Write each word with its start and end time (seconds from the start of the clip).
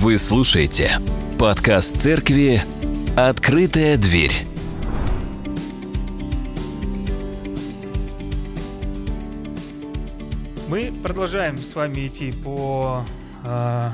Вы 0.00 0.16
слушаете 0.16 0.92
подкаст 1.40 2.00
церкви 2.00 2.62
«Открытая 3.16 3.96
дверь». 3.96 4.30
Мы 10.68 10.94
продолжаем 11.02 11.56
с 11.56 11.74
вами 11.74 12.06
идти 12.06 12.30
по 12.30 13.04
э, 13.44 13.90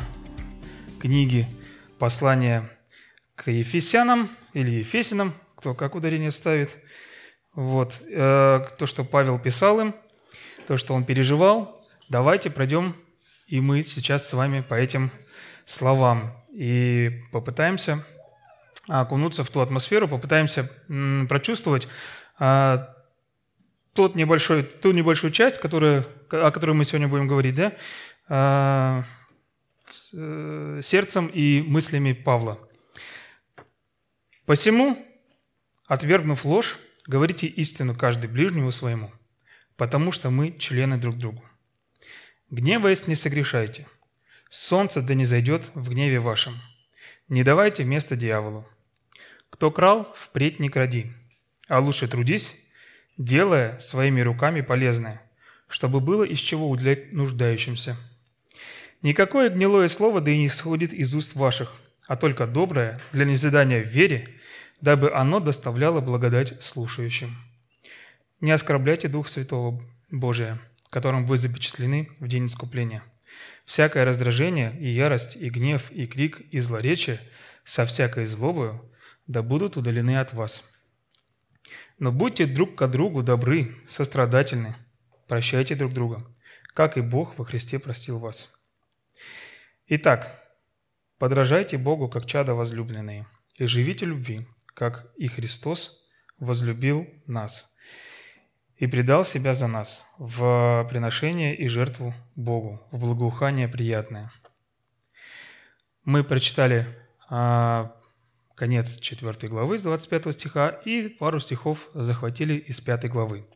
книге 1.00 1.48
послания 1.98 2.68
к 3.34 3.50
Ефесянам 3.50 4.28
или 4.52 4.72
Ефесинам, 4.72 5.32
кто 5.56 5.72
как 5.72 5.94
ударение 5.94 6.32
ставит. 6.32 6.76
Вот. 7.54 7.98
Э, 8.10 8.60
то, 8.78 8.84
что 8.84 9.04
Павел 9.04 9.38
писал 9.38 9.80
им, 9.80 9.94
то, 10.66 10.76
что 10.76 10.92
он 10.92 11.06
переживал. 11.06 11.82
Давайте 12.10 12.50
пройдем, 12.50 12.94
и 13.46 13.58
мы 13.58 13.82
сейчас 13.84 14.28
с 14.28 14.34
вами 14.34 14.60
по 14.60 14.74
этим 14.74 15.10
словам 15.66 16.32
и 16.52 17.20
попытаемся 17.32 18.04
окунуться 18.88 19.44
в 19.44 19.50
ту 19.50 19.60
атмосферу, 19.60 20.08
попытаемся 20.08 20.70
прочувствовать 21.28 21.88
а, 22.38 22.94
тот 23.92 24.14
небольшой, 24.14 24.64
ту 24.64 24.92
небольшую 24.92 25.30
часть, 25.30 25.58
которая, 25.58 26.04
о 26.30 26.50
которой 26.50 26.72
мы 26.72 26.84
сегодня 26.84 27.08
будем 27.08 27.28
говорить, 27.28 27.54
да, 27.54 27.72
а, 28.28 29.04
э, 30.12 30.80
сердцем 30.82 31.28
и 31.28 31.62
мыслями 31.62 32.12
Павла. 32.12 32.58
«Посему, 34.44 34.98
отвергнув 35.86 36.44
ложь, 36.44 36.78
говорите 37.06 37.46
истину 37.46 37.96
каждый 37.96 38.28
ближнему 38.28 38.70
своему, 38.72 39.12
потому 39.76 40.12
что 40.12 40.30
мы 40.30 40.52
члены 40.58 40.98
друг 40.98 41.16
другу. 41.16 41.42
Гневаясь, 42.50 43.06
не 43.06 43.14
согрешайте, 43.14 43.86
Солнце 44.50 45.02
да 45.02 45.14
не 45.14 45.24
зайдет 45.24 45.70
в 45.74 45.90
гневе 45.90 46.20
вашем. 46.20 46.60
Не 47.28 47.42
давайте 47.42 47.84
место 47.84 48.16
дьяволу. 48.16 48.66
Кто 49.50 49.70
крал, 49.70 50.14
впредь 50.16 50.60
не 50.60 50.68
кради, 50.68 51.12
а 51.68 51.80
лучше 51.80 52.08
трудись, 52.08 52.54
делая 53.16 53.78
своими 53.78 54.20
руками 54.20 54.60
полезное, 54.60 55.22
чтобы 55.68 56.00
было 56.00 56.24
из 56.24 56.38
чего 56.38 56.68
уделять 56.68 57.12
нуждающимся. 57.12 57.96
Никакое 59.02 59.50
гнилое 59.50 59.88
слово 59.88 60.20
да 60.20 60.30
и 60.30 60.38
не 60.38 60.48
сходит 60.48 60.92
из 60.92 61.14
уст 61.14 61.34
ваших, 61.34 61.74
а 62.06 62.16
только 62.16 62.46
доброе 62.46 63.00
для 63.12 63.24
незидания 63.24 63.82
в 63.82 63.88
вере, 63.88 64.28
дабы 64.80 65.12
оно 65.12 65.40
доставляло 65.40 66.00
благодать 66.00 66.62
слушающим. 66.62 67.36
Не 68.40 68.50
оскорбляйте 68.50 69.08
Дух 69.08 69.28
Святого 69.28 69.82
Божия, 70.10 70.60
которым 70.90 71.26
вы 71.26 71.38
запечатлены 71.38 72.10
в 72.18 72.28
день 72.28 72.46
искупления– 72.46 73.02
Всякое 73.64 74.04
раздражение 74.04 74.72
и 74.78 74.88
ярость, 74.90 75.36
и 75.36 75.48
гнев, 75.48 75.90
и 75.90 76.06
крик, 76.06 76.40
и 76.50 76.60
злоречие 76.60 77.20
со 77.64 77.86
всякой 77.86 78.26
злобою 78.26 78.90
да 79.26 79.42
будут 79.42 79.76
удалены 79.76 80.18
от 80.18 80.34
вас. 80.34 80.62
Но 81.98 82.12
будьте 82.12 82.46
друг 82.46 82.76
к 82.76 82.86
другу 82.88 83.22
добры, 83.22 83.76
сострадательны, 83.88 84.74
прощайте 85.28 85.74
друг 85.74 85.94
друга, 85.94 86.26
как 86.74 86.98
и 86.98 87.00
Бог 87.00 87.38
во 87.38 87.44
Христе 87.44 87.78
простил 87.78 88.18
вас. 88.18 88.52
Итак, 89.86 90.42
подражайте 91.18 91.78
Богу, 91.78 92.08
как 92.08 92.26
чада 92.26 92.54
возлюбленные, 92.54 93.26
и 93.56 93.66
живите 93.66 94.04
любви, 94.04 94.46
как 94.74 95.10
и 95.16 95.28
Христос 95.28 96.10
возлюбил 96.38 97.08
нас– 97.26 97.70
и 98.84 98.86
предал 98.86 99.24
себя 99.24 99.54
за 99.54 99.66
нас 99.66 100.04
в 100.18 100.86
приношение 100.90 101.56
и 101.56 101.68
жертву 101.68 102.12
Богу, 102.36 102.86
в 102.90 103.00
благоухание 103.00 103.66
приятное. 103.66 104.30
Мы 106.04 106.22
прочитали 106.22 106.86
а, 107.30 107.96
конец 108.54 108.98
4 108.98 109.48
главы 109.48 109.78
с 109.78 109.82
25 109.84 110.34
стиха 110.34 110.68
и 110.68 111.08
пару 111.08 111.40
стихов 111.40 111.88
захватили 111.94 112.58
из 112.58 112.82
5 112.82 113.08
главы. 113.08 113.46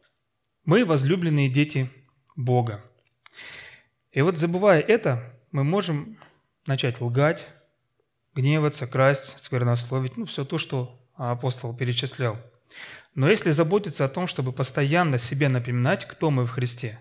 Мы 0.64 0.86
возлюбленные 0.86 1.50
дети 1.50 1.91
Бога. 2.34 2.82
И 4.12 4.22
вот 4.22 4.38
забывая 4.38 4.81
это, 4.81 5.31
мы 5.52 5.62
можем 5.62 6.16
начать 6.66 7.02
лгать, 7.02 7.47
гневаться, 8.34 8.86
красть, 8.86 9.38
сквернословить, 9.38 10.16
ну, 10.16 10.25
все 10.25 10.47
то, 10.47 10.56
что 10.56 10.98
апостол 11.19 11.76
перечислял– 11.76 12.38
но 13.18 13.28
если 13.28 13.50
заботиться 13.50 14.04
о 14.04 14.08
том, 14.08 14.28
чтобы 14.28 14.52
постоянно 14.52 15.18
себе 15.18 15.48
напоминать, 15.48 16.04
кто 16.04 16.30
мы 16.30 16.46
в 16.46 16.50
Христе, 16.50 17.00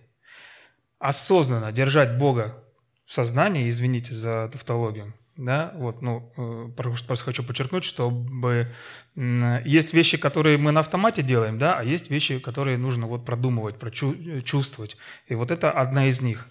осознанно 0.98 1.72
держать 1.72 2.18
Бога 2.18 2.64
в 3.06 3.14
сознании, 3.14 3.70
извините 3.70 4.16
за 4.16 4.50
тавтологию, 4.52 5.14
да, 5.36 5.74
вот, 5.76 6.02
ну, 6.02 6.34
э, 6.36 6.70
просто 6.76 7.24
хочу 7.24 7.44
подчеркнуть, 7.44 7.84
чтобы 7.84 8.74
есть 9.16 9.94
вещи, 9.94 10.18
которые 10.18 10.58
мы 10.58 10.72
на 10.72 10.80
автомате 10.80 11.22
делаем, 11.22 11.60
да, 11.60 11.78
а 11.78 11.84
есть 11.84 12.10
вещи, 12.10 12.40
которые 12.40 12.80
нужно 12.80 13.06
вот 13.06 13.24
продумывать, 13.24 13.78
прочувствовать. 13.78 14.98
И 15.28 15.36
вот 15.36 15.52
это 15.52 15.70
одна 15.70 16.08
из 16.08 16.20
них. 16.22 16.48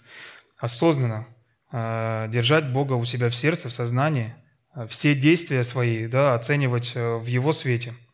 Осознанно 0.59 1.27
э, 1.73 2.27
держать 2.29 2.71
Бога 2.71 2.93
у 2.93 3.03
себя 3.03 3.27
в 3.27 3.35
сердце, 3.35 3.67
в 3.67 3.73
сознании, 3.73 4.33
э, 4.73 4.87
все 4.87 5.13
действия 5.13 5.65
свои, 5.65 6.07
да, 6.07 6.35
оценивать 6.35 6.95
в 6.95 7.25
Его 7.25 7.51
свете– 7.51 7.95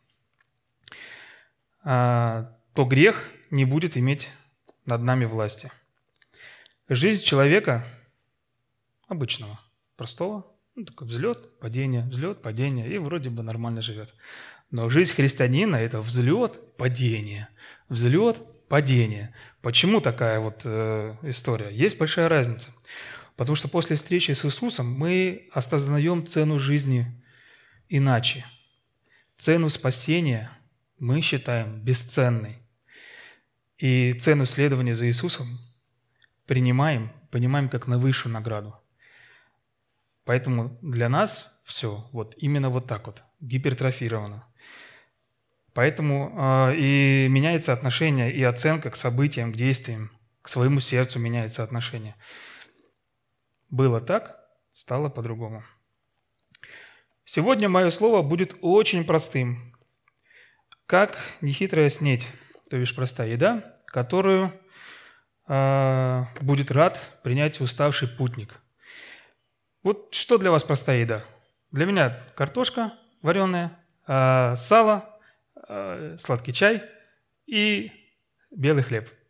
то 1.83 2.85
грех 2.85 3.29
не 3.51 3.65
будет 3.65 3.97
иметь 3.97 4.29
над 4.85 5.01
нами 5.01 5.25
власти. 5.25 5.71
Жизнь 6.89 7.23
человека 7.23 7.85
обычного, 9.07 9.59
простого, 9.95 10.47
ну, 10.75 10.85
такой 10.85 11.07
взлет, 11.07 11.59
падение, 11.59 12.03
взлет, 12.03 12.41
падение, 12.41 12.91
и 12.91 12.97
вроде 12.97 13.29
бы 13.29 13.43
нормально 13.43 13.81
живет. 13.81 14.13
Но 14.71 14.89
жизнь 14.89 15.13
христианина– 15.13 15.75
это 15.77 16.01
взлет, 16.01 16.77
падение, 16.77 17.47
взлет, 17.89 18.41
падение. 18.67 19.35
Почему 19.61 20.01
такая 20.01 20.39
вот 20.39 20.61
э, 20.65 21.15
история? 21.23 21.69
Есть 21.69 21.97
большая 21.97 22.27
разница. 22.27 22.69
Потому 23.35 23.55
что 23.55 23.67
после 23.67 23.95
встречи 23.95 24.31
с 24.31 24.45
Иисусом 24.45 24.91
мы 24.91 25.47
осознаем 25.53 26.25
цену 26.25 26.57
жизни 26.57 27.05
иначе. 27.87 28.45
Цену 29.37 29.69
спасения– 29.69 30.49
мы 31.03 31.19
считаем 31.19 31.81
бесценной. 31.81 32.59
И 33.77 34.13
цену 34.13 34.45
следования 34.45 34.95
за 34.95 35.07
Иисусом 35.07 35.59
принимаем, 36.45 37.11
понимаем 37.29 37.67
как 37.67 37.87
на 37.87 37.99
высшую 37.99 38.31
награду. 38.31 38.79
Поэтому 40.23 40.79
для 40.81 41.09
нас 41.09 41.51
все 41.65 42.07
вот 42.13 42.35
именно 42.37 42.69
вот 42.69 42.87
так 42.87 43.07
вот, 43.07 43.21
гипертрофировано. 43.41 44.47
Поэтому 45.73 46.69
э, 46.71 46.75
и 46.77 47.27
меняется 47.29 47.73
отношение 47.73 48.31
и 48.31 48.41
оценка 48.41 48.89
к 48.89 48.95
событиям, 48.95 49.51
к 49.51 49.57
действиям, 49.57 50.09
к 50.41 50.47
своему 50.47 50.79
сердцу 50.79 51.19
меняется 51.19 51.63
отношение. 51.63 52.15
Было 53.69 53.99
так, 53.99 54.39
стало 54.71 55.09
по-другому. 55.09 55.65
Сегодня 57.25 57.67
мое 57.67 57.89
слово 57.89 58.21
будет 58.21 58.55
очень 58.61 59.03
простым, 59.03 59.72
как 60.85 61.17
нехитрая 61.41 61.89
снеть, 61.89 62.27
то 62.69 62.77
бишь 62.77 62.95
простая 62.95 63.29
еда, 63.29 63.77
которую 63.85 64.53
э, 65.47 66.23
будет 66.41 66.71
рад 66.71 66.99
принять 67.23 67.61
уставший 67.61 68.07
путник. 68.07 68.59
Вот 69.83 70.13
что 70.13 70.37
для 70.37 70.51
вас 70.51 70.63
простая 70.63 70.99
еда? 70.99 71.23
Для 71.71 71.85
меня 71.85 72.21
картошка 72.35 72.93
вареная, 73.21 73.79
э, 74.07 74.55
сало, 74.57 75.19
э, 75.67 76.17
сладкий 76.19 76.53
чай 76.53 76.83
и 77.45 77.91
белый 78.51 78.83
хлеб– 78.83 79.09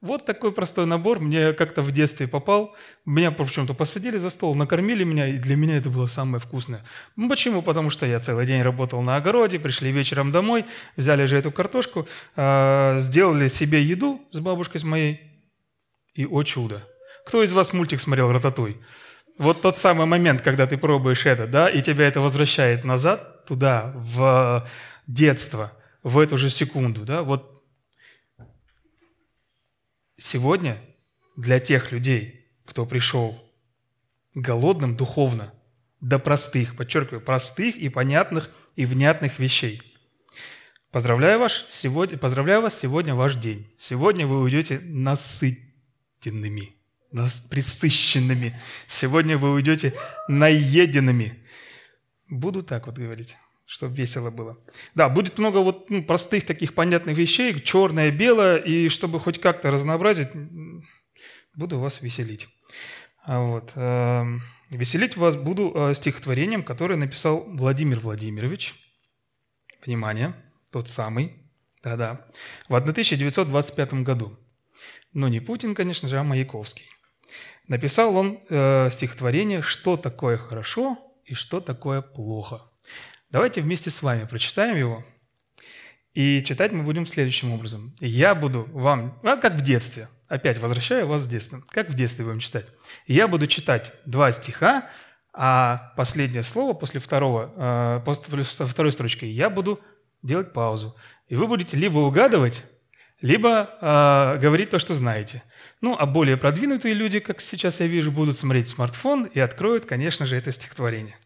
вот 0.00 0.24
такой 0.24 0.52
простой 0.52 0.86
набор 0.86 1.20
мне 1.20 1.52
как-то 1.52 1.82
в 1.82 1.92
детстве 1.92 2.26
попал. 2.26 2.74
Меня 3.04 3.30
почему-то 3.30 3.74
посадили 3.74 4.16
за 4.16 4.30
стол, 4.30 4.54
накормили 4.54 5.04
меня, 5.04 5.28
и 5.28 5.36
для 5.36 5.56
меня 5.56 5.76
это 5.76 5.90
было 5.90 6.06
самое 6.06 6.40
вкусное. 6.40 6.84
Ну, 7.16 7.28
почему? 7.28 7.60
Потому 7.60 7.90
что 7.90 8.06
я 8.06 8.18
целый 8.18 8.46
день 8.46 8.62
работал 8.62 9.02
на 9.02 9.16
огороде, 9.16 9.58
пришли 9.58 9.90
вечером 9.90 10.32
домой, 10.32 10.64
взяли 10.96 11.26
же 11.26 11.36
эту 11.36 11.52
картошку, 11.52 12.08
э, 12.36 12.96
сделали 13.00 13.48
себе 13.48 13.82
еду 13.82 14.22
с 14.30 14.40
бабушкой 14.40 14.80
с 14.80 14.84
моей, 14.84 15.20
и 16.14 16.24
о 16.24 16.42
чудо. 16.44 16.82
Кто 17.26 17.42
из 17.42 17.52
вас 17.52 17.72
мультик 17.72 18.00
смотрел 18.00 18.32
«Рататуй»? 18.32 18.80
Вот 19.38 19.62
тот 19.62 19.76
самый 19.76 20.06
момент, 20.06 20.42
когда 20.42 20.66
ты 20.66 20.76
пробуешь 20.76 21.26
это, 21.26 21.46
да, 21.46 21.68
и 21.68 21.82
тебя 21.82 22.08
это 22.08 22.20
возвращает 22.20 22.84
назад, 22.84 23.46
туда, 23.46 23.92
в 23.96 24.66
детство, 25.06 25.72
в 26.02 26.18
эту 26.18 26.36
же 26.36 26.50
секунду, 26.50 27.02
да, 27.02 27.22
вот 27.22 27.59
Сегодня 30.20 30.78
для 31.34 31.58
тех 31.60 31.92
людей, 31.92 32.46
кто 32.66 32.84
пришел 32.84 33.42
голодным 34.34 34.94
духовно, 34.94 35.54
до 36.02 36.18
простых, 36.18 36.76
подчеркиваю, 36.76 37.22
простых 37.22 37.76
и 37.76 37.88
понятных 37.88 38.50
и 38.76 38.84
внятных 38.84 39.38
вещей. 39.38 39.80
Поздравляю 40.90 41.40
вас, 41.40 41.64
сегодня, 41.70 42.18
поздравляю 42.18 42.60
вас, 42.60 42.78
сегодня 42.78 43.14
ваш 43.14 43.36
день. 43.36 43.74
Сегодня 43.78 44.26
вы 44.26 44.42
уйдете 44.42 44.80
насытенными. 44.80 46.76
нас 47.12 47.40
присыщенными. 47.40 48.60
Сегодня 48.86 49.38
вы 49.38 49.52
уйдете 49.52 49.94
наеденными. 50.28 51.42
Буду 52.28 52.62
так 52.62 52.86
вот 52.86 52.98
говорить, 52.98 53.38
чтобы 53.70 53.94
весело 53.94 54.30
было. 54.30 54.58
Да, 54.96 55.08
будет 55.08 55.38
много 55.38 55.58
вот 55.58 55.90
ну, 55.90 56.02
простых 56.02 56.44
таких 56.44 56.74
понятных 56.74 57.16
вещей, 57.16 57.60
черное, 57.60 58.10
белое, 58.10 58.56
и 58.56 58.88
чтобы 58.88 59.20
хоть 59.20 59.40
как-то 59.40 59.70
разнообразить, 59.70 60.30
буду 61.54 61.78
вас 61.78 62.02
веселить. 62.02 62.48
А 63.22 63.38
вот. 63.38 63.70
Эм, 63.76 64.42
веселить 64.70 65.16
вас 65.16 65.36
буду 65.36 65.72
э, 65.72 65.94
стихотворением, 65.94 66.64
которое 66.64 66.96
написал 66.96 67.44
Владимир 67.46 68.00
Владимирович. 68.00 68.74
Внимание, 69.86 70.34
тот 70.72 70.88
самый. 70.88 71.36
Да-да. 71.84 72.26
В 72.68 72.74
1925 72.74 73.94
году. 74.02 74.36
Но 75.12 75.28
не 75.28 75.38
Путин, 75.38 75.76
конечно 75.76 76.08
же, 76.08 76.18
а 76.18 76.24
Маяковский. 76.24 76.86
Написал 77.68 78.16
он 78.16 78.40
э, 78.48 78.90
стихотворение 78.90 79.62
«Что 79.62 79.96
такое 79.96 80.38
хорошо 80.38 80.98
и 81.24 81.34
что 81.34 81.60
такое 81.60 82.02
плохо». 82.02 82.62
Давайте 83.30 83.60
вместе 83.60 83.90
с 83.90 84.02
вами 84.02 84.24
прочитаем 84.24 84.76
его. 84.76 85.04
И 86.14 86.42
читать 86.42 86.72
мы 86.72 86.82
будем 86.82 87.06
следующим 87.06 87.52
образом. 87.52 87.94
Я 88.00 88.34
буду 88.34 88.68
вам, 88.72 89.20
а 89.22 89.36
как 89.36 89.54
в 89.54 89.60
детстве, 89.60 90.08
опять 90.26 90.58
возвращаю 90.58 91.06
вас 91.06 91.22
в 91.22 91.30
детство, 91.30 91.62
как 91.70 91.88
в 91.90 91.94
детстве 91.94 92.24
будем 92.24 92.40
читать. 92.40 92.66
Я 93.06 93.28
буду 93.28 93.46
читать 93.46 93.92
два 94.04 94.32
стиха, 94.32 94.90
а 95.32 95.92
последнее 95.96 96.42
слово 96.42 96.74
после 96.74 96.98
второго, 96.98 98.00
э, 98.00 98.04
после 98.04 98.42
второй 98.42 98.90
строчки 98.90 99.24
я 99.26 99.48
буду 99.48 99.78
делать 100.22 100.52
паузу. 100.52 100.96
И 101.28 101.36
вы 101.36 101.46
будете 101.46 101.76
либо 101.76 101.98
угадывать, 101.98 102.64
либо 103.20 103.78
э, 103.80 104.40
говорить 104.40 104.70
то, 104.70 104.80
что 104.80 104.94
знаете. 104.94 105.44
Ну, 105.80 105.94
а 105.96 106.04
более 106.04 106.36
продвинутые 106.36 106.94
люди, 106.94 107.20
как 107.20 107.40
сейчас 107.40 107.78
я 107.78 107.86
вижу, 107.86 108.10
будут 108.10 108.38
смотреть 108.38 108.66
смартфон 108.66 109.26
и 109.26 109.38
откроют, 109.38 109.86
конечно 109.86 110.26
же, 110.26 110.36
это 110.36 110.50
стихотворение. 110.50 111.16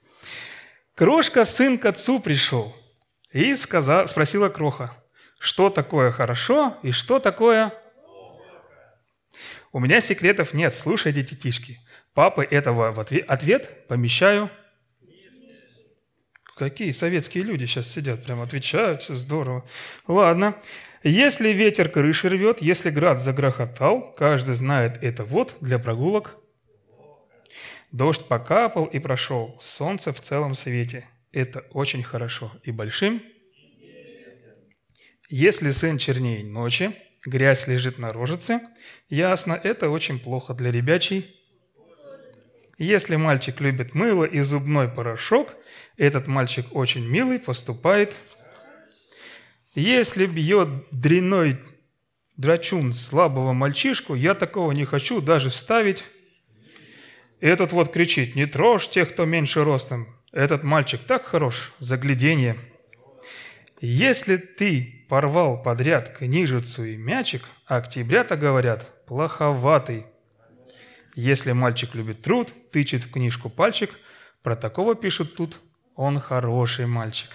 «Крошка, 0.94 1.44
сын 1.44 1.78
к 1.78 1.86
отцу 1.86 2.20
пришел, 2.20 2.74
и 3.32 3.54
сказал, 3.54 4.06
спросила 4.08 4.48
Кроха, 4.48 5.02
что 5.38 5.70
такое 5.70 6.12
хорошо 6.12 6.76
и 6.82 6.92
что 6.92 7.18
такое... 7.18 7.72
У 9.72 9.80
меня 9.80 10.00
секретов 10.00 10.54
нет, 10.54 10.72
слушайте, 10.72 11.22
детишки. 11.22 11.80
Папы 12.12 12.44
этого 12.48 12.92
в 12.92 13.00
ответ, 13.00 13.24
ответ 13.28 13.88
помещаю 13.88 14.50
Какие 16.56 16.92
советские 16.92 17.42
люди 17.42 17.64
сейчас 17.64 17.90
сидят, 17.90 18.24
прям 18.24 18.40
отвечают, 18.40 19.02
все 19.02 19.16
здорово. 19.16 19.64
Ладно. 20.06 20.56
Если 21.02 21.48
ветер 21.48 21.88
крыши 21.88 22.28
рвет, 22.28 22.62
если 22.62 22.90
град 22.90 23.20
загрохотал, 23.20 24.14
каждый 24.14 24.54
знает 24.54 25.02
это 25.02 25.24
вот 25.24 25.56
для 25.60 25.78
прогулок. 25.80 26.36
Дождь 27.94 28.26
покапал 28.26 28.86
и 28.86 28.98
прошел, 28.98 29.56
солнце 29.60 30.12
в 30.12 30.20
целом 30.20 30.54
свете. 30.54 31.08
Это 31.30 31.60
очень 31.70 32.02
хорошо. 32.02 32.50
И 32.64 32.72
большим. 32.72 33.22
Если 35.28 35.70
сын 35.70 35.98
чернее 35.98 36.44
ночи, 36.44 36.92
грязь 37.24 37.68
лежит 37.68 37.98
на 37.98 38.10
рожице, 38.10 38.60
ясно, 39.08 39.52
это 39.52 39.90
очень 39.90 40.18
плохо 40.18 40.54
для 40.54 40.72
ребячей 40.72 41.40
если 42.78 43.14
мальчик 43.14 43.60
любит 43.60 43.94
мыло 43.94 44.24
и 44.24 44.40
зубной 44.40 44.88
порошок, 44.88 45.54
этот 45.96 46.26
мальчик 46.26 46.66
очень 46.72 47.06
милый, 47.06 47.38
поступает. 47.38 48.16
Если 49.76 50.26
бьет 50.26 50.68
дряной 50.90 51.60
драчун 52.36 52.92
слабого 52.92 53.52
мальчишку, 53.52 54.16
я 54.16 54.34
такого 54.34 54.72
не 54.72 54.84
хочу 54.84 55.20
даже 55.20 55.50
вставить. 55.50 56.02
Этот 57.44 57.72
вот 57.72 57.92
кричит, 57.92 58.36
не 58.36 58.46
трожь 58.46 58.88
тех, 58.88 59.10
кто 59.10 59.26
меньше 59.26 59.64
ростом. 59.64 60.08
Этот 60.32 60.64
мальчик 60.64 61.02
так 61.06 61.26
хорош, 61.26 61.74
загляденье. 61.78 62.56
Если 63.82 64.38
ты 64.38 65.04
порвал 65.10 65.62
подряд 65.62 66.08
книжицу 66.08 66.84
и 66.84 66.96
мячик, 66.96 67.42
октябрята 67.66 68.38
говорят, 68.38 69.04
плоховатый– 69.06 70.06
если 71.14 71.52
мальчик 71.52 71.94
любит 71.94 72.22
труд, 72.22 72.52
тычет 72.72 73.04
в 73.04 73.12
книжку 73.12 73.48
пальчик, 73.48 73.90
про 74.42 74.56
такого 74.56 74.94
пишут 74.94 75.36
тут 75.36 75.60
«он 75.94 76.18
хороший 76.20 76.86
мальчик». 76.86 77.28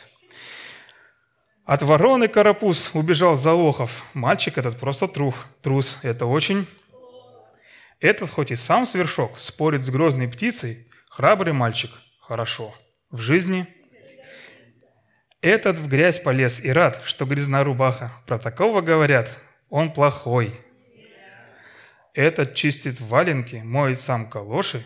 От 1.65 1.83
вороны 1.83 2.27
карапуз 2.27 2.91
убежал 2.93 3.35
Заохов. 3.35 4.03
Мальчик 4.13 4.57
этот 4.57 4.79
просто 4.79 5.07
трух, 5.07 5.45
трус. 5.61 5.99
Это 6.01 6.25
очень... 6.25 6.65
Этот 7.99 8.29
хоть 8.29 8.51
и 8.51 8.55
сам 8.55 8.85
свершок, 8.85 9.37
спорит 9.37 9.83
с 9.83 9.89
грозной 9.89 10.27
птицей, 10.27 10.87
храбрый 11.09 11.53
мальчик, 11.53 11.91
хорошо. 12.21 12.73
В 13.11 13.19
жизни 13.19 13.67
этот 15.41 15.79
в 15.79 15.87
грязь 15.87 16.19
полез 16.19 16.63
и 16.63 16.71
рад, 16.71 17.01
что 17.05 17.25
грязна 17.25 17.63
рубаха. 17.63 18.11
Про 18.25 18.39
такого 18.39 18.81
говорят, 18.81 19.37
он 19.69 19.93
плохой, 19.93 20.53
этот 22.13 22.55
чистит 22.55 22.99
валенки, 22.99 23.61
моет 23.63 23.99
сам 23.99 24.29
калоши. 24.29 24.83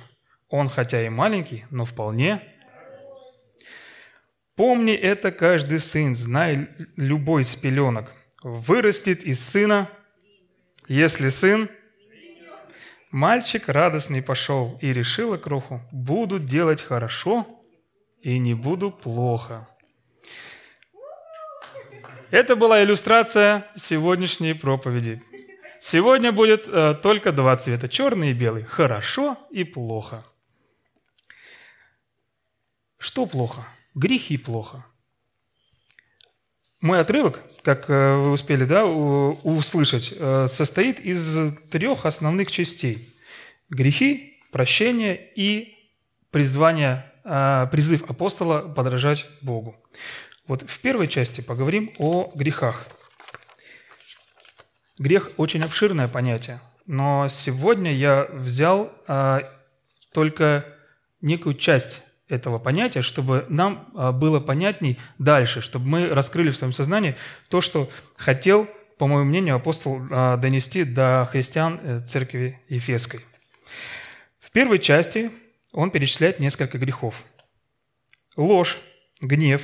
Он 0.49 0.69
хотя 0.69 1.03
и 1.03 1.09
маленький, 1.09 1.65
но 1.71 1.83
вполне. 1.83 2.43
Помни 4.55 4.93
это 4.93 5.31
каждый 5.31 5.79
сын, 5.79 6.13
знай 6.13 6.69
любой 6.95 7.43
с 7.43 7.55
пеленок. 7.55 8.13
Вырастет 8.43 9.23
из 9.23 9.43
сына, 9.43 9.89
если 10.87 11.29
сын 11.29 11.71
Мальчик 13.13 13.69
радостный 13.69 14.23
пошел 14.23 14.79
и 14.81 14.91
решил 14.91 15.37
кроху, 15.37 15.87
буду 15.91 16.39
делать 16.39 16.81
хорошо 16.81 17.45
и 18.21 18.39
не 18.39 18.55
буду 18.55 18.89
плохо. 18.89 19.67
Это 22.31 22.55
была 22.55 22.83
иллюстрация 22.83 23.67
сегодняшней 23.75 24.53
проповеди. 24.53 25.21
Сегодня 25.79 26.31
будет 26.31 26.67
э, 26.67 26.95
только 27.03 27.31
два 27.31 27.55
цвета, 27.55 27.87
черный 27.87 28.31
и 28.31 28.33
белый. 28.33 28.63
Хорошо 28.63 29.37
и 29.51 29.63
плохо. 29.63 30.25
Что 32.97 33.27
плохо? 33.27 33.67
Грехи 33.93 34.37
плохо. 34.37 34.87
Мой 36.83 36.99
отрывок, 36.99 37.39
как 37.63 37.89
э, 37.89 38.15
вы 38.17 38.31
успели 38.31 38.65
да, 38.65 38.85
услышать, 38.85 40.13
э, 40.15 40.47
состоит 40.51 40.99
из 40.99 41.53
трех 41.71 42.05
основных 42.05 42.51
частей. 42.51 43.15
Грехи, 43.69 44.39
прощение 44.51 45.31
и 45.35 45.75
призвание, 46.29 47.11
э, 47.23 47.67
призыв 47.71 48.09
апостола 48.09 48.59
подражать 48.59 49.25
Богу. 49.41 49.75
Вот 50.45 50.69
в 50.69 50.79
первой 50.81 51.07
части 51.07 51.41
поговорим 51.41 51.93
о 51.97 52.31
грехах– 52.35 52.85
Грех 54.99 55.31
очень 55.37 55.63
обширное 55.63 56.07
понятие, 56.07 56.61
но 56.85 57.27
сегодня 57.27 57.91
я 57.91 58.27
взял 58.31 58.91
а, 59.07 59.41
только 60.13 60.65
некую 61.19 61.55
часть 61.55 62.03
этого 62.33 62.59
понятия, 62.59 63.01
чтобы 63.01 63.45
нам 63.49 63.87
а, 63.95 64.11
было 64.11 64.39
понятней 64.39 64.99
дальше, 65.19 65.61
чтобы 65.61 65.87
мы 65.87 66.07
раскрыли 66.09 66.49
в 66.49 66.57
своем 66.57 66.73
сознании 66.73 67.15
то, 67.49 67.61
что 67.61 67.89
хотел, 68.17 68.67
по 68.97 69.07
моему 69.07 69.25
мнению, 69.25 69.55
апостол 69.55 70.01
а, 70.11 70.37
донести 70.37 70.83
до 70.83 71.27
христиан 71.31 71.79
э, 71.81 71.99
церкви 71.99 72.61
Ефесской. 72.67 73.21
В 74.39 74.51
первой 74.51 74.79
части 74.79 75.31
он 75.71 75.91
перечисляет 75.91 76.39
несколько 76.39 76.77
грехов. 76.77 77.23
Ложь, 78.35 78.79
гнев, 79.21 79.61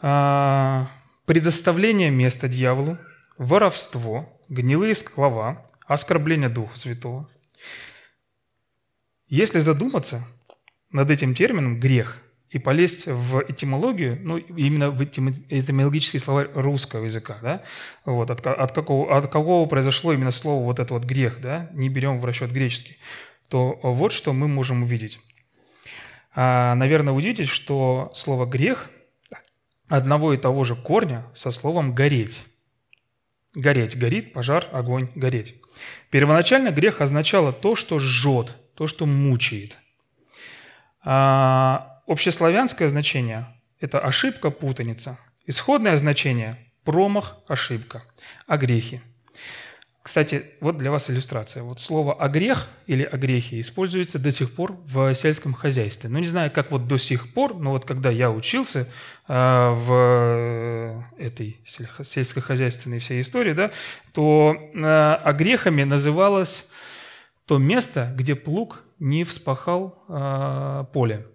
а, 0.00 0.88
предоставление 1.24 2.10
места 2.10 2.48
дьяволу, 2.48 2.98
воровство, 3.38 4.40
гнилые 4.48 4.94
склова, 4.94 5.66
оскорбление 5.86 6.48
Духа 6.48 6.76
Святого. 6.76 7.28
Если 9.28 9.58
задуматься 9.58 10.24
над 10.90 11.10
этим 11.10 11.34
термином 11.34 11.80
«грех» 11.80 12.22
и 12.50 12.58
полезть 12.58 13.06
в 13.06 13.44
этимологию, 13.48 14.18
ну, 14.22 14.36
именно 14.36 14.90
в 14.90 15.02
этимологический 15.02 16.20
словарь 16.20 16.48
русского 16.54 17.04
языка, 17.04 17.36
да, 17.42 17.62
вот, 18.04 18.30
от, 18.30 18.46
от, 18.46 18.72
какого, 18.72 19.16
от 19.16 19.30
какого 19.30 19.68
произошло 19.68 20.12
именно 20.12 20.30
слово 20.30 20.64
вот 20.64 20.78
это 20.78 20.94
вот 20.94 21.04
«грех», 21.04 21.40
да, 21.40 21.68
не 21.72 21.88
берем 21.88 22.18
в 22.18 22.24
расчет 22.24 22.52
греческий, 22.52 22.98
то 23.48 23.78
вот 23.82 24.12
что 24.12 24.32
мы 24.32 24.48
можем 24.48 24.82
увидеть. 24.82 25.20
А, 26.34 26.74
наверное, 26.74 27.14
удивитесь, 27.14 27.48
что 27.48 28.10
слово 28.14 28.46
«грех» 28.46 28.90
одного 29.88 30.34
и 30.34 30.36
того 30.36 30.64
же 30.64 30.76
корня 30.76 31.26
со 31.34 31.50
словом 31.50 31.94
«гореть». 31.94 32.44
Гореть. 33.54 33.96
Горит, 33.96 34.34
пожар, 34.34 34.68
огонь, 34.70 35.08
гореть. 35.14 35.56
Первоначально 36.10 36.70
грех 36.70 37.00
означало 37.00 37.54
то, 37.54 37.74
что 37.74 37.98
жжет, 37.98 38.54
то, 38.74 38.86
что 38.86 39.06
мучает. 39.06 39.78
А 41.08 42.00
общеславянское 42.08 42.88
значение– 42.88 43.46
это 43.80 44.00
ошибка, 44.00 44.50
путаница. 44.50 45.18
Исходное 45.46 45.96
значение– 45.98 46.58
промах, 46.84 47.38
ошибка, 47.46 48.02
а 48.48 48.56
грехи. 48.56 49.00
Кстати, 50.02 50.46
вот 50.60 50.78
для 50.78 50.90
вас 50.90 51.08
иллюстрация. 51.08 51.62
Вот 51.62 51.78
слово 51.78 52.14
«огрех» 52.14 52.68
или 52.88 53.04
«огрехи» 53.04 53.60
используется 53.60 54.18
до 54.18 54.32
сих 54.32 54.52
пор 54.52 54.72
в 54.86 55.14
сельском 55.14 55.54
хозяйстве. 55.54 56.08
Ну, 56.08 56.18
не 56.18 56.26
знаю, 56.26 56.50
как 56.50 56.72
вот 56.72 56.88
до 56.88 56.98
сих 56.98 57.32
пор, 57.34 57.56
но 57.56 57.70
вот 57.70 57.84
когда 57.84 58.10
я 58.10 58.30
учился 58.32 58.88
э, 59.28 59.32
в 59.32 61.04
этой 61.18 61.60
сельскохозяйственной 61.66 62.98
всей 62.98 63.20
истории, 63.20 63.52
да, 63.52 63.70
то 64.12 64.56
э, 64.56 65.12
огрехами 65.24 65.84
называлось 65.84 66.64
то 67.46 67.58
место, 67.58 68.12
где 68.16 68.34
плуг 68.34 68.84
не 68.98 69.24
вспахал 69.24 70.04
э, 70.08 70.84
поле. 70.92 71.26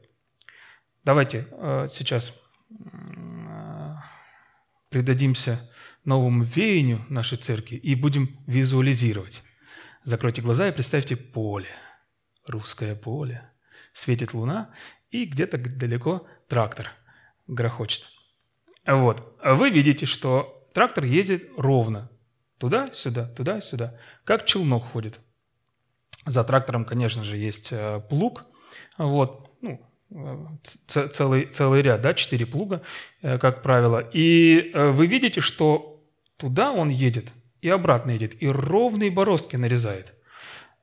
Давайте 1.03 1.47
э, 1.51 1.87
сейчас 1.89 2.37
э, 2.69 3.95
придадимся 4.89 5.69
новому 6.03 6.43
веянию 6.43 7.05
нашей 7.09 7.37
церкви 7.37 7.75
и 7.75 7.95
будем 7.95 8.43
визуализировать. 8.45 9.43
Закройте 10.03 10.41
глаза 10.41 10.67
и 10.67 10.71
представьте 10.71 11.15
поле, 11.15 11.69
русское 12.45 12.95
поле. 12.95 13.49
Светит 13.93 14.33
луна, 14.33 14.73
и 15.09 15.25
где-то 15.25 15.57
далеко 15.57 16.27
трактор 16.47 16.91
грохочет. 17.47 18.09
Вот. 18.85 19.37
Вы 19.43 19.69
видите, 19.69 20.05
что 20.05 20.67
трактор 20.73 21.05
едет 21.05 21.49
ровно. 21.57 22.09
Туда-сюда, 22.57 23.27
туда-сюда. 23.27 23.99
Как 24.23 24.45
челнок 24.45 24.85
ходит. 24.91 25.19
За 26.25 26.43
трактором, 26.43 26.85
конечно 26.85 27.23
же, 27.23 27.37
есть 27.37 27.69
э, 27.71 28.01
плуг. 28.09 28.45
Вот. 28.97 29.49
Ну, 29.61 29.81
целый, 30.87 31.45
целый 31.45 31.81
ряд, 31.81 32.01
да, 32.01 32.13
четыре 32.13 32.45
плуга, 32.45 32.81
э, 33.21 33.37
как 33.37 33.63
правило. 33.63 33.99
И 34.13 34.71
э, 34.73 34.91
вы 34.91 35.07
видите, 35.07 35.41
что 35.41 35.91
Туда 36.41 36.71
он 36.71 36.89
едет 36.89 37.31
и 37.61 37.69
обратно 37.69 38.09
едет, 38.09 38.41
и 38.41 38.47
ровные 38.47 39.11
бороздки 39.11 39.57
нарезает. 39.57 40.15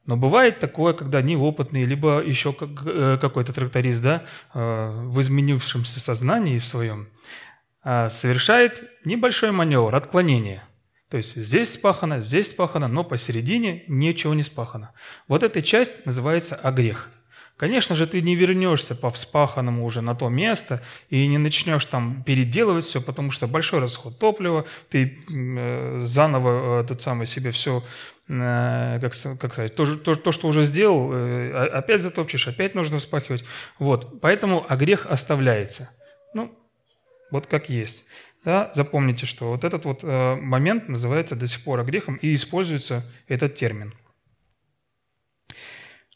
Но 0.06 0.16
бывает 0.16 0.60
такое, 0.60 0.92
когда 0.92 1.20
неопытный, 1.20 1.82
либо 1.82 2.22
еще 2.22 2.52
как, 2.52 3.20
какой-то 3.20 3.52
тракторист, 3.52 4.00
да, 4.00 4.24
в 4.54 5.20
изменившемся 5.20 5.98
сознании 5.98 6.58
в 6.58 6.64
своем, 6.64 7.08
совершает 7.82 8.88
небольшой 9.04 9.50
маневр, 9.50 9.96
отклонение. 9.96 10.62
То 11.10 11.16
есть 11.16 11.36
здесь 11.36 11.72
спахано, 11.72 12.20
здесь 12.20 12.50
спахано, 12.50 12.86
но 12.88 13.02
посередине 13.02 13.84
ничего 13.88 14.34
не 14.34 14.42
спахано. 14.42 14.92
Вот 15.26 15.42
эта 15.42 15.62
часть 15.62 16.04
называется 16.04 16.54
огрех. 16.54 17.10
Конечно 17.58 17.96
же, 17.96 18.06
ты 18.06 18.22
не 18.22 18.36
вернешься 18.36 18.94
по 18.94 19.10
вспаханному 19.10 19.84
уже 19.84 20.00
на 20.00 20.14
то 20.14 20.28
место 20.28 20.80
и 21.10 21.26
не 21.26 21.38
начнешь 21.38 21.84
там 21.86 22.22
переделывать 22.22 22.84
все, 22.84 23.00
потому 23.00 23.32
что 23.32 23.48
большой 23.48 23.80
расход 23.80 24.16
топлива, 24.16 24.64
ты 24.90 25.18
э, 25.28 25.98
заново 26.00 26.82
э, 26.82 26.86
тот 26.86 27.02
самый 27.02 27.26
себе 27.26 27.50
все, 27.50 27.82
э, 28.28 29.00
как, 29.00 29.12
как 29.40 29.52
сказать, 29.52 29.74
то, 29.74 29.96
то, 29.96 30.14
то, 30.14 30.30
что 30.30 30.46
уже 30.46 30.66
сделал, 30.66 31.12
э, 31.12 31.68
опять 31.70 32.00
затопчешь, 32.00 32.46
опять 32.46 32.76
нужно 32.76 33.00
вспахивать. 33.00 33.44
Вот, 33.80 34.20
поэтому 34.20 34.64
а 34.68 34.76
грех 34.76 35.06
оставляется. 35.06 35.90
Ну, 36.34 36.56
вот 37.32 37.46
как 37.46 37.68
есть. 37.68 38.04
Да, 38.44 38.70
запомните, 38.74 39.26
что 39.26 39.50
вот 39.50 39.64
этот 39.64 39.84
вот 39.84 40.04
э, 40.04 40.36
момент 40.36 40.88
называется 40.88 41.36
до 41.36 41.46
сих 41.46 41.64
пор 41.64 41.84
грехом 41.84 42.16
и 42.16 42.34
используется 42.34 43.04
этот 43.26 43.56
термин. 43.56 43.94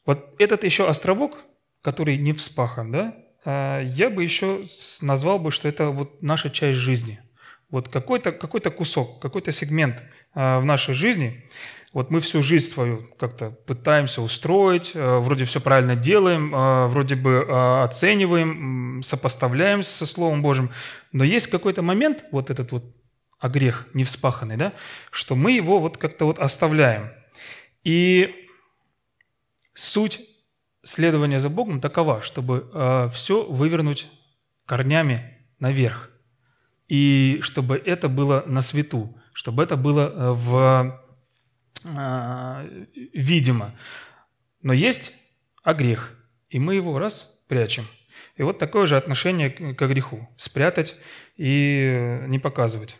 Вот 0.06 0.34
этот 0.38 0.64
еще 0.64 0.88
островок, 0.88 1.38
который 1.80 2.16
не 2.16 2.32
вспахан, 2.32 2.90
да, 2.90 3.16
а, 3.44 3.80
я 3.80 4.10
бы 4.10 4.22
еще 4.22 4.64
назвал 5.00 5.38
бы, 5.38 5.50
что 5.50 5.68
это 5.68 5.90
вот 5.90 6.22
наша 6.22 6.50
часть 6.50 6.78
жизни. 6.78 7.20
Вот 7.70 7.88
какой-то 7.88 8.32
какой 8.32 8.60
кусок, 8.60 9.20
какой-то 9.20 9.52
сегмент 9.52 10.02
а, 10.34 10.60
в 10.60 10.64
нашей 10.64 10.94
жизни. 10.94 11.44
Вот 11.92 12.10
мы 12.10 12.20
всю 12.20 12.42
жизнь 12.42 12.68
свою 12.72 13.06
как-то 13.18 13.50
пытаемся 13.50 14.22
устроить, 14.22 14.92
а, 14.94 15.20
вроде 15.20 15.44
все 15.44 15.60
правильно 15.60 15.94
делаем, 15.96 16.50
вроде 16.88 17.16
бы 17.16 17.82
оцениваем, 17.82 19.02
сопоставляем 19.02 19.82
со 19.82 20.06
Словом 20.06 20.42
Божьим. 20.42 20.70
Но 21.12 21.24
есть 21.24 21.48
какой-то 21.48 21.82
момент, 21.82 22.24
вот 22.32 22.50
этот 22.50 22.72
вот 22.72 22.84
а 23.38 23.48
грех 23.48 23.88
не 23.92 24.04
да, 24.56 24.72
что 25.10 25.34
мы 25.34 25.50
его 25.50 25.80
вот 25.80 25.98
как-то 25.98 26.26
вот 26.26 26.38
оставляем. 26.38 27.10
И 27.82 28.42
Суть 29.74 30.20
следования 30.84 31.40
за 31.40 31.48
Богом 31.48 31.80
такова, 31.80 32.20
чтобы 32.22 32.70
э, 32.72 33.08
все 33.14 33.44
вывернуть 33.44 34.08
корнями 34.66 35.38
наверх, 35.58 36.10
и 36.88 37.38
чтобы 37.42 37.76
это 37.76 38.08
было 38.08 38.44
на 38.46 38.60
свету, 38.62 39.16
чтобы 39.32 39.62
это 39.62 39.76
было 39.76 40.00
э, 40.00 40.30
в, 40.32 40.56
э, 40.56 41.01
видимо. 41.84 43.74
Но 44.62 44.72
есть 44.72 45.12
огрех, 45.62 46.16
и 46.50 46.58
мы 46.58 46.74
его 46.76 46.98
раз 46.98 47.42
прячем. 47.48 47.86
И 48.36 48.42
вот 48.42 48.58
такое 48.58 48.86
же 48.86 48.96
отношение 48.96 49.50
к 49.50 49.86
греху– 49.86 50.28
спрятать 50.36 50.94
и 51.36 52.20
не 52.28 52.38
показывать. 52.38 52.96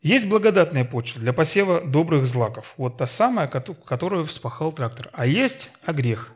Есть 0.00 0.26
благодатная 0.28 0.84
почва 0.84 1.20
для 1.20 1.32
посева 1.32 1.80
добрых 1.80 2.26
злаков. 2.26 2.74
Вот 2.76 2.96
та 2.98 3.06
самая, 3.06 3.48
которую 3.48 4.24
вспахал 4.24 4.72
трактор. 4.72 5.10
А 5.12 5.26
есть 5.26 5.70
огрех. 5.84 6.32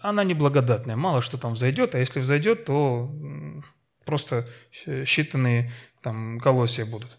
Она 0.00 0.24
неблагодатная. 0.24 0.96
Мало 0.96 1.22
что 1.22 1.38
там 1.38 1.54
взойдет, 1.54 1.94
а 1.94 1.98
если 1.98 2.20
взойдет, 2.20 2.64
то 2.64 3.10
просто 4.04 4.48
считанные 4.72 5.70
там 6.02 6.40
колосья 6.40 6.84
будут. 6.84 7.16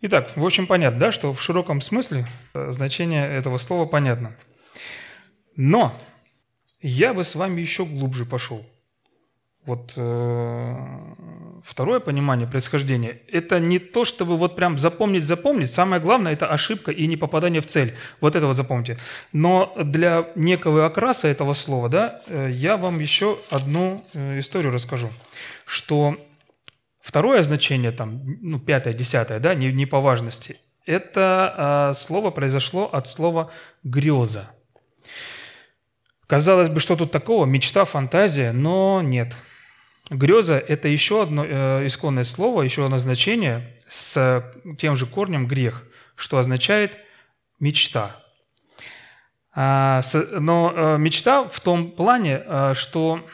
Итак, 0.00 0.36
в 0.36 0.44
общем, 0.44 0.66
понятно, 0.66 1.00
да, 1.00 1.12
что 1.12 1.32
в 1.32 1.42
широком 1.42 1.80
смысле 1.80 2.26
э, 2.54 2.70
значение 2.72 3.28
этого 3.28 3.58
слова 3.58 3.86
понятно. 3.86 4.36
Но 5.56 5.98
я 6.80 7.14
бы 7.14 7.24
с 7.24 7.34
вами 7.34 7.60
еще 7.60 7.84
глубже 7.84 8.24
пошел– 8.24 8.64
вот 9.68 9.92
э, 9.96 10.76
второе 11.62 12.00
понимание 12.00 12.46
происхождения– 12.46 13.20
это 13.30 13.60
не 13.60 13.78
то, 13.78 14.06
чтобы 14.06 14.38
вот 14.38 14.56
прям 14.56 14.78
запомнить, 14.78 15.24
запомнить. 15.24 15.70
Самое 15.70 16.00
главное– 16.00 16.32
это 16.34 16.46
ошибка 16.46 16.90
и 16.90 17.06
не 17.06 17.18
попадание 17.18 17.60
в 17.60 17.66
цель. 17.66 17.94
Вот 18.22 18.34
это 18.34 18.46
вот 18.46 18.56
запомните. 18.56 18.96
Но 19.34 19.74
для 19.76 20.30
некого 20.36 20.86
окраса 20.86 21.28
этого 21.28 21.52
слова, 21.52 21.90
да, 21.90 22.22
э, 22.28 22.48
я 22.50 22.78
вам 22.78 22.98
еще 22.98 23.40
одну 23.50 24.06
э, 24.14 24.38
историю 24.38 24.72
расскажу, 24.72 25.10
что 25.66 26.16
второе 27.08 27.42
значение, 27.42 27.90
там, 27.90 28.22
ну, 28.42 28.60
пятое, 28.60 28.92
десятое, 28.92 29.40
да, 29.40 29.54
не, 29.54 29.72
не 29.72 29.86
по 29.86 30.00
важности, 30.00 30.56
это 30.86 31.90
э, 31.90 31.94
слово 31.98 32.30
произошло 32.30 32.88
от 32.92 33.08
слова 33.08 33.50
«греза». 33.82 34.50
Казалось 36.26 36.68
бы, 36.68 36.80
что 36.80 36.94
тут 36.94 37.10
такого? 37.10 37.46
Мечта, 37.46 37.84
фантазия, 37.84 38.52
но 38.52 39.00
нет– 39.02 39.34
Греза– 40.10 40.58
это 40.68 40.88
еще 40.88 41.22
одно 41.22 41.44
э, 41.44 41.86
исконное 41.86 42.24
слово, 42.24 42.62
еще 42.62 42.84
одно 42.84 42.98
значение 42.98 43.76
с 43.88 44.42
тем 44.78 44.96
же 44.96 45.06
корнем 45.06 45.46
«грех», 45.46 45.84
что 46.16 46.38
означает 46.38 46.98
«мечта». 47.60 48.22
А, 49.54 50.02
но 50.32 50.72
э, 50.74 50.98
мечта 50.98 51.48
в 51.48 51.60
том 51.60 51.90
плане, 51.90 52.42
э, 52.44 52.74
что 52.74 53.26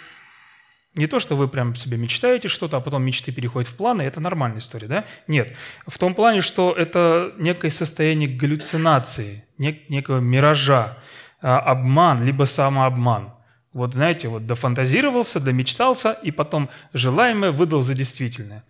не 0.94 1.06
то, 1.06 1.18
что 1.18 1.36
вы 1.36 1.48
прям 1.48 1.74
себе 1.74 1.96
мечтаете 1.96 2.48
что-то, 2.48 2.76
а 2.76 2.80
потом 2.80 3.04
мечты 3.04 3.32
переходят 3.32 3.68
в 3.68 3.76
планы, 3.76 4.02
это 4.02 4.20
нормальная 4.20 4.60
история, 4.60 4.86
да? 4.86 5.04
Нет. 5.26 5.52
В 5.86 5.98
том 5.98 6.14
плане, 6.14 6.40
что 6.40 6.72
это 6.72 7.32
некое 7.38 7.70
состояние 7.70 8.28
галлюцинации, 8.28 9.44
нек- 9.58 9.84
некого 9.88 10.20
миража, 10.20 10.98
обман, 11.40 12.24
либо 12.24 12.44
самообман. 12.44 13.34
Вот 13.72 13.94
знаете, 13.94 14.28
вот 14.28 14.46
дофантазировался, 14.46 15.40
домечтался, 15.40 16.12
и 16.12 16.30
потом 16.30 16.70
желаемое 16.92 17.50
выдал 17.50 17.82
за 17.82 17.94
действительное. 17.94 18.64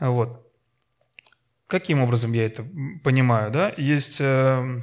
Вот. 0.00 0.44
Каким 1.66 2.00
образом 2.00 2.32
я 2.32 2.46
это 2.46 2.66
понимаю? 3.04 3.50
Да? 3.50 3.74
Есть 3.76 4.16
э, 4.20 4.24
Э, 4.24 4.80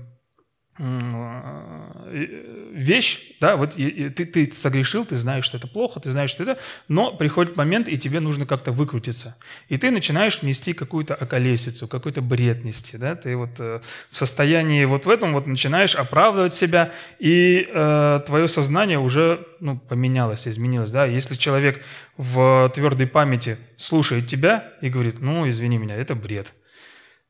вещь, 2.74 3.38
да, 3.40 3.56
вот 3.56 3.76
ты, 3.76 4.10
ты 4.10 4.52
согрешил, 4.52 5.06
ты 5.06 5.16
знаешь, 5.16 5.46
что 5.46 5.56
это 5.56 5.68
плохо, 5.68 6.02
ты 6.02 6.10
знаешь, 6.10 6.32
что 6.32 6.44
это, 6.44 6.58
но 6.90 7.16
приходит 7.16 7.56
момент, 7.56 7.88
и 7.88 7.98
тебе 7.98 8.20
нужно 8.20 8.46
как-то 8.46 8.74
выкрутиться. 8.74 9.38
И 9.70 9.78
ты 9.78 9.90
начинаешь 9.90 10.42
нести 10.42 10.74
какую-то 10.74 11.16
околесицу, 11.16 11.88
какой-то 11.88 12.22
бред 12.22 12.66
нести, 12.66 12.98
да, 12.98 13.16
ты 13.16 13.38
вот 13.38 13.52
э, 13.60 13.80
в 14.12 14.18
состоянии 14.18 14.84
вот 14.84 15.06
в 15.06 15.10
этом 15.10 15.32
вот 15.32 15.48
начинаешь 15.48 15.96
оправдывать 15.96 16.54
себя, 16.54 16.92
и 17.20 17.70
э, 17.74 18.20
твое 18.26 18.50
сознание 18.50 19.00
уже, 19.00 19.48
ну, 19.62 19.78
поменялось, 19.80 20.46
изменилось, 20.46 20.92
да. 20.92 21.06
Если 21.06 21.36
человек 21.36 21.86
в 22.18 22.70
твердой 22.76 23.08
памяти 23.08 23.58
слушает 23.78 24.28
тебя 24.28 24.74
и 24.82 24.90
говорит, 24.90 25.22
ну, 25.22 25.48
извини 25.48 25.78
меня, 25.78 25.96
это 25.96 26.16
бред. 26.16 26.54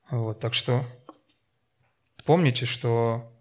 Вот, 0.10 0.40
так 0.40 0.56
что 0.56 0.84
помните, 2.25 2.66
что 2.66 3.32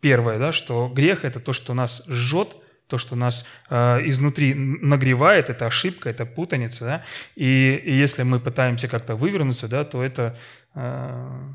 Первое, 0.00 0.38
да, 0.38 0.52
что 0.52 0.88
грех– 0.88 1.24
это 1.26 1.38
то, 1.40 1.52
что 1.52 1.74
нас 1.74 2.02
жжет, 2.08 2.56
то, 2.88 2.98
что 2.98 3.16
нас 3.16 3.46
э, 3.70 4.00
изнутри 4.08 4.52
нагревает, 4.54 5.48
это 5.48 5.66
ошибка, 5.66 6.10
это 6.10 6.26
путаница, 6.26 6.84
да? 6.84 7.04
и, 7.36 7.74
и 7.76 7.94
если 7.94 8.22
мы 8.22 8.40
пытаемся 8.40 8.88
как-то 8.88 9.14
вывернуться, 9.14 9.68
да, 9.68 9.84
то 9.84 10.02
это 10.02 10.36
э, 10.74 11.52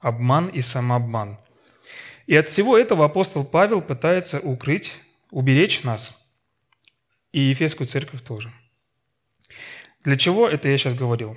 обман 0.00 0.48
и 0.48 0.60
самообман. 0.60 1.38
И 2.26 2.36
от 2.36 2.48
всего 2.48 2.78
этого 2.78 3.04
апостол 3.04 3.44
Павел 3.44 3.80
пытается 3.80 4.38
укрыть, 4.40 4.94
уберечь 5.30 5.82
нас, 5.82 6.16
и 7.32 7.40
Ефесскую 7.40 7.86
церковь 7.86 8.22
тоже. 8.22 8.52
Для 10.04 10.16
чего 10.16 10.48
это 10.48 10.68
я 10.68 10.78
сейчас 10.78 10.94
говорил? 10.94 11.36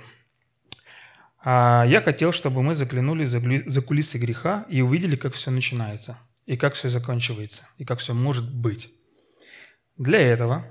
А 1.42 1.84
я 1.86 2.02
хотел, 2.02 2.32
чтобы 2.32 2.62
мы 2.62 2.74
заглянули 2.74 3.24
за 3.24 3.82
кулисы 3.82 4.18
греха 4.18 4.66
и 4.68 4.82
увидели, 4.82 5.16
как 5.16 5.32
все 5.34 5.50
начинается, 5.50 6.18
и 6.44 6.56
как 6.56 6.74
все 6.74 6.88
заканчивается, 6.88 7.62
и 7.78 7.84
как 7.84 8.00
все 8.00 8.12
может 8.12 8.52
быть. 8.54 8.92
Для 9.96 10.20
этого 10.20 10.66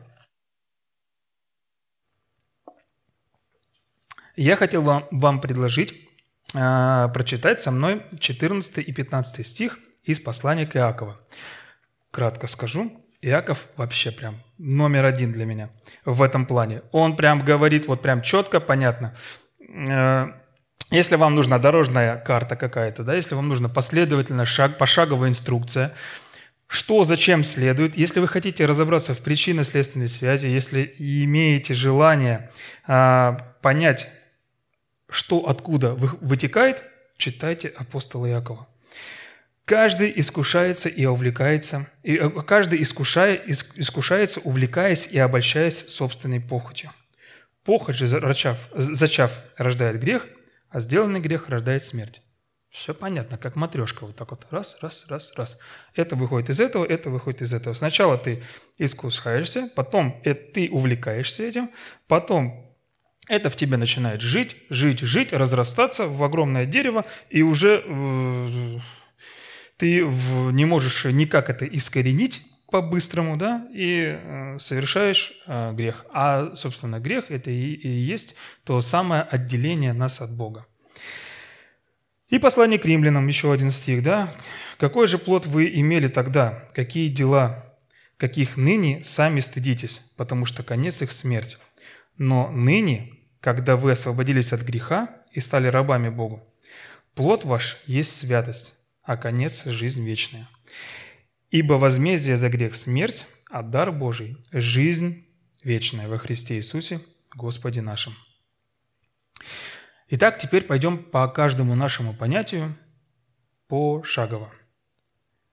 я 4.35 4.55
хотел 4.55 4.83
вам, 4.83 5.07
вам 5.11 5.41
предложить 5.41 5.93
э, 6.53 7.09
прочитать 7.13 7.59
со 7.59 7.71
мной 7.71 8.05
14 8.19 8.77
и 8.77 8.91
15 8.93 9.45
стих 9.45 9.79
из 10.03 10.19
послания 10.19 10.67
к 10.67 10.75
Иакова. 10.75 11.19
Кратко 12.11 12.47
скажу, 12.47 12.91
Иаков 13.21 13.67
вообще 13.75 14.11
прям 14.11 14.41
номер 14.57 15.05
один 15.05 15.31
для 15.31 15.45
меня 15.45 15.71
в 16.05 16.21
этом 16.21 16.45
плане. 16.45 16.83
Он 16.91 17.15
прям 17.15 17.43
говорит 17.43 17.87
вот 17.87 18.01
прям 18.01 18.21
четко, 18.21 18.59
понятно. 18.59 19.15
Э, 19.59 20.38
если 20.91 21.15
вам 21.15 21.35
нужна 21.35 21.59
дорожная 21.59 22.17
карта 22.17 22.55
какая-то, 22.55 23.03
да, 23.03 23.15
если 23.15 23.35
вам 23.35 23.47
нужна 23.47 23.69
последовательная 23.69 24.45
шаг, 24.45 24.77
пошаговая 24.77 25.29
инструкция– 25.29 25.93
что 26.69 27.03
зачем 27.03 27.43
следует. 27.43 27.97
Если 27.97 28.19
вы 28.19 28.27
хотите 28.27 28.65
разобраться 28.67 29.15
в 29.15 29.19
причинно-следственной 29.21 30.07
связи, 30.07 30.45
если 30.45 30.93
имеете 30.99 31.73
желание 31.73 32.51
а, 32.85 33.55
понять, 33.63 34.07
что 35.09 35.49
откуда 35.49 35.95
вытекает, 35.95 36.83
читайте 37.17 37.69
апостола 37.69 38.27
Якова. 38.27 38.67
Каждый 39.65 40.13
искушается 40.15 40.89
и 40.89 41.05
увлекается, 41.05 41.87
и 42.03 42.17
э, 42.17 42.29
каждый 42.43 42.81
искушая, 42.83 43.35
искушается, 43.45 44.39
увлекаясь 44.39 45.07
и 45.07 45.17
обольщаясь 45.17 45.87
собственной 45.87 46.39
похотью. 46.39 46.91
Похоть 47.65 47.95
же, 47.95 48.07
зачав, 48.07 48.57
зачав, 48.73 49.31
рождает 49.57 49.99
грех, 49.99 50.27
а 50.69 50.79
сделанный 50.79 51.19
грех 51.19 51.49
рождает 51.49 51.83
смерть. 51.83 52.21
Все 52.69 52.93
понятно, 52.93 53.37
как 53.37 53.55
матрешка, 53.55 54.05
вот 54.05 54.15
так 54.15 54.29
вот, 54.29 54.45
раз, 54.51 54.77
раз, 54.81 55.07
раз, 55.09 55.33
раз. 55.35 55.57
Это 55.95 56.15
выходит 56.15 56.51
из 56.51 56.59
этого, 56.59 56.85
это 56.85 57.09
выходит 57.09 57.41
из 57.41 57.51
этого. 57.51 57.73
Сначала 57.73 58.17
ты 58.17 58.43
искушаешься, 58.77 59.69
потом 59.75 60.21
это, 60.23 60.53
ты 60.53 60.69
увлекаешься 60.69 61.43
этим, 61.43 61.71
потом 62.07 62.69
это 63.27 63.49
в 63.49 63.55
тебе 63.55 63.77
начинает 63.77 64.21
жить, 64.21 64.55
жить, 64.69 64.99
жить, 64.99 65.33
разрастаться 65.33 66.05
в 66.05 66.23
огромное 66.23 66.65
дерево, 66.65 67.05
и 67.29 67.41
уже 67.41 67.83
э, 67.85 68.77
ты 69.77 70.01
не 70.03 70.65
можешь 70.65 71.05
никак 71.05 71.49
это 71.49 71.65
искоренить 71.65 72.43
по-быстрому, 72.69 73.37
да, 73.37 73.67
и 73.73 74.19
э, 74.19 74.59
совершаешь 74.59 75.33
э, 75.47 75.73
грех. 75.73 76.05
А, 76.11 76.53
собственно, 76.55 76.99
грех– 76.99 77.25
это 77.29 77.49
и, 77.51 77.73
и 77.73 77.89
есть 77.89 78.35
то 78.63 78.79
самое 78.81 79.23
отделение 79.23 79.93
нас 79.93 80.21
от 80.21 80.31
Бога. 80.31 80.65
И 82.29 82.37
послание 82.37 82.77
к 82.77 82.85
римлянам, 82.85 83.27
еще 83.27 83.51
один 83.51 83.71
стих, 83.71 84.03
да? 84.03 84.31
«Какой 84.77 85.07
же 85.07 85.17
плод 85.17 85.47
вы 85.47 85.67
имели 85.73 86.07
тогда? 86.07 86.69
Какие 86.73 87.09
дела? 87.09 87.75
Каких 88.17 88.55
ныне 88.55 89.03
сами 89.03 89.39
стыдитесь, 89.39 90.01
потому 90.15 90.45
что 90.45 90.61
конец 90.61 91.01
их 91.01 91.11
смерть. 91.11 91.57
Но 92.17 92.51
ныне, 92.51 93.13
когда 93.39 93.77
вы 93.77 93.93
освободились 93.93 94.53
от 94.53 94.61
греха 94.61 95.09
и 95.31 95.39
стали 95.39 95.67
рабами 95.67 96.09
Богу, 96.09 96.43
плод 97.15 97.45
ваш 97.45 97.77
есть 97.87 98.15
святость, 98.15 98.75
а 99.03 99.17
конец– 99.17 99.63
жизнь 99.65 100.05
вечная. 100.05 100.47
Ибо 101.51 101.73
возмездие 101.73 102.37
за 102.37 102.47
грех– 102.49 102.75
смерть, 102.75 103.25
а 103.49 103.63
дар 103.63 103.91
Божий– 103.91 104.37
жизнь 104.51 105.25
вечная 105.63 106.07
во 106.07 106.19
Христе 106.19 106.57
Иисусе, 106.57 107.01
Господе 107.33 107.81
нашим». 107.81 108.13
Итак, 110.09 110.37
теперь 110.37 110.65
пойдем 110.65 111.03
по 111.03 111.27
каждому 111.27 111.73
нашему 111.73 112.15
понятию 112.15 112.77
пошагово. 113.67 114.53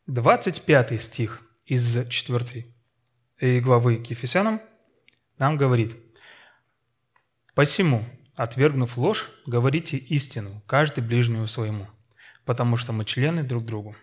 25 0.06 1.00
стих 1.00 1.42
из 1.64 2.06
4 2.08 2.66
э, 3.38 3.60
главы 3.60 3.96
к 3.96 4.10
Ефесянам 4.10 4.60
нам 5.38 5.56
говорит, 5.56 5.96
«Посему, 7.54 8.04
отвергнув 8.34 8.98
ложь, 8.98 9.30
говорите 9.46 9.96
истину, 9.96 10.62
каждый 10.66 11.02
ближнему 11.02 11.46
своему, 11.46 11.86
потому 12.44 12.76
что 12.76 12.92
мы 12.92 13.06
члены 13.06 13.42
друг 13.42 13.64
другу». 13.64 13.96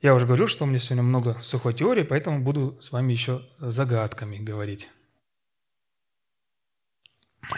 Я 0.00 0.14
уже 0.14 0.24
говорил, 0.24 0.48
что 0.48 0.64
у 0.64 0.66
меня 0.66 0.78
сегодня 0.78 1.02
много 1.02 1.38
сухой 1.42 1.74
теории, 1.74 2.04
поэтому 2.04 2.40
буду 2.40 2.80
с 2.80 2.90
вами 2.90 3.12
еще 3.12 3.46
загадками 3.58 4.38
говорить. 4.38 4.88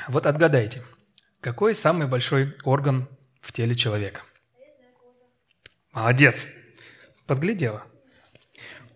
Вот 0.08 0.26
отгадайте, 0.26 0.82
какой 1.40 1.72
самый 1.72 2.08
большой 2.08 2.56
орган 2.64 3.08
в 3.40 3.52
теле 3.52 3.76
человека? 3.76 4.22
Молодец. 5.92 6.48
Подглядела. 7.26 7.84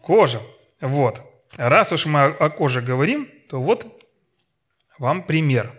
Кожа. 0.00 0.42
Вот. 0.80 1.22
Раз 1.56 1.92
уж 1.92 2.06
мы 2.06 2.24
о 2.24 2.50
коже 2.50 2.82
говорим, 2.82 3.30
то 3.48 3.62
вот 3.62 3.86
вам 4.98 5.22
пример. 5.22 5.72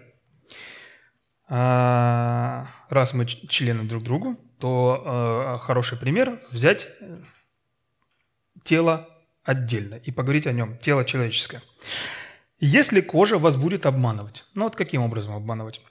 А, 1.50 2.68
раз 2.90 3.14
мы 3.14 3.26
члены 3.26 3.84
друг 3.84 4.04
другу, 4.04 4.38
то 4.58 5.04
а, 5.06 5.58
хороший 5.60 5.98
пример 5.98 6.42
взять 6.52 6.88
тело 8.64 9.10
отдельно 9.44 9.96
и 9.96 10.12
поговорить 10.12 10.48
о 10.48 10.52
нем, 10.52 10.78
тело 10.78 11.06
человеческое. 11.06 11.62
Если 12.60 13.02
кожа 13.02 13.38
вас 13.38 13.56
будет 13.56 13.86
обманывать, 13.86 14.46
ну 14.54 14.64
вот 14.64 14.76
каким 14.76 15.02
образом 15.02 15.36
обманывать? 15.36 15.82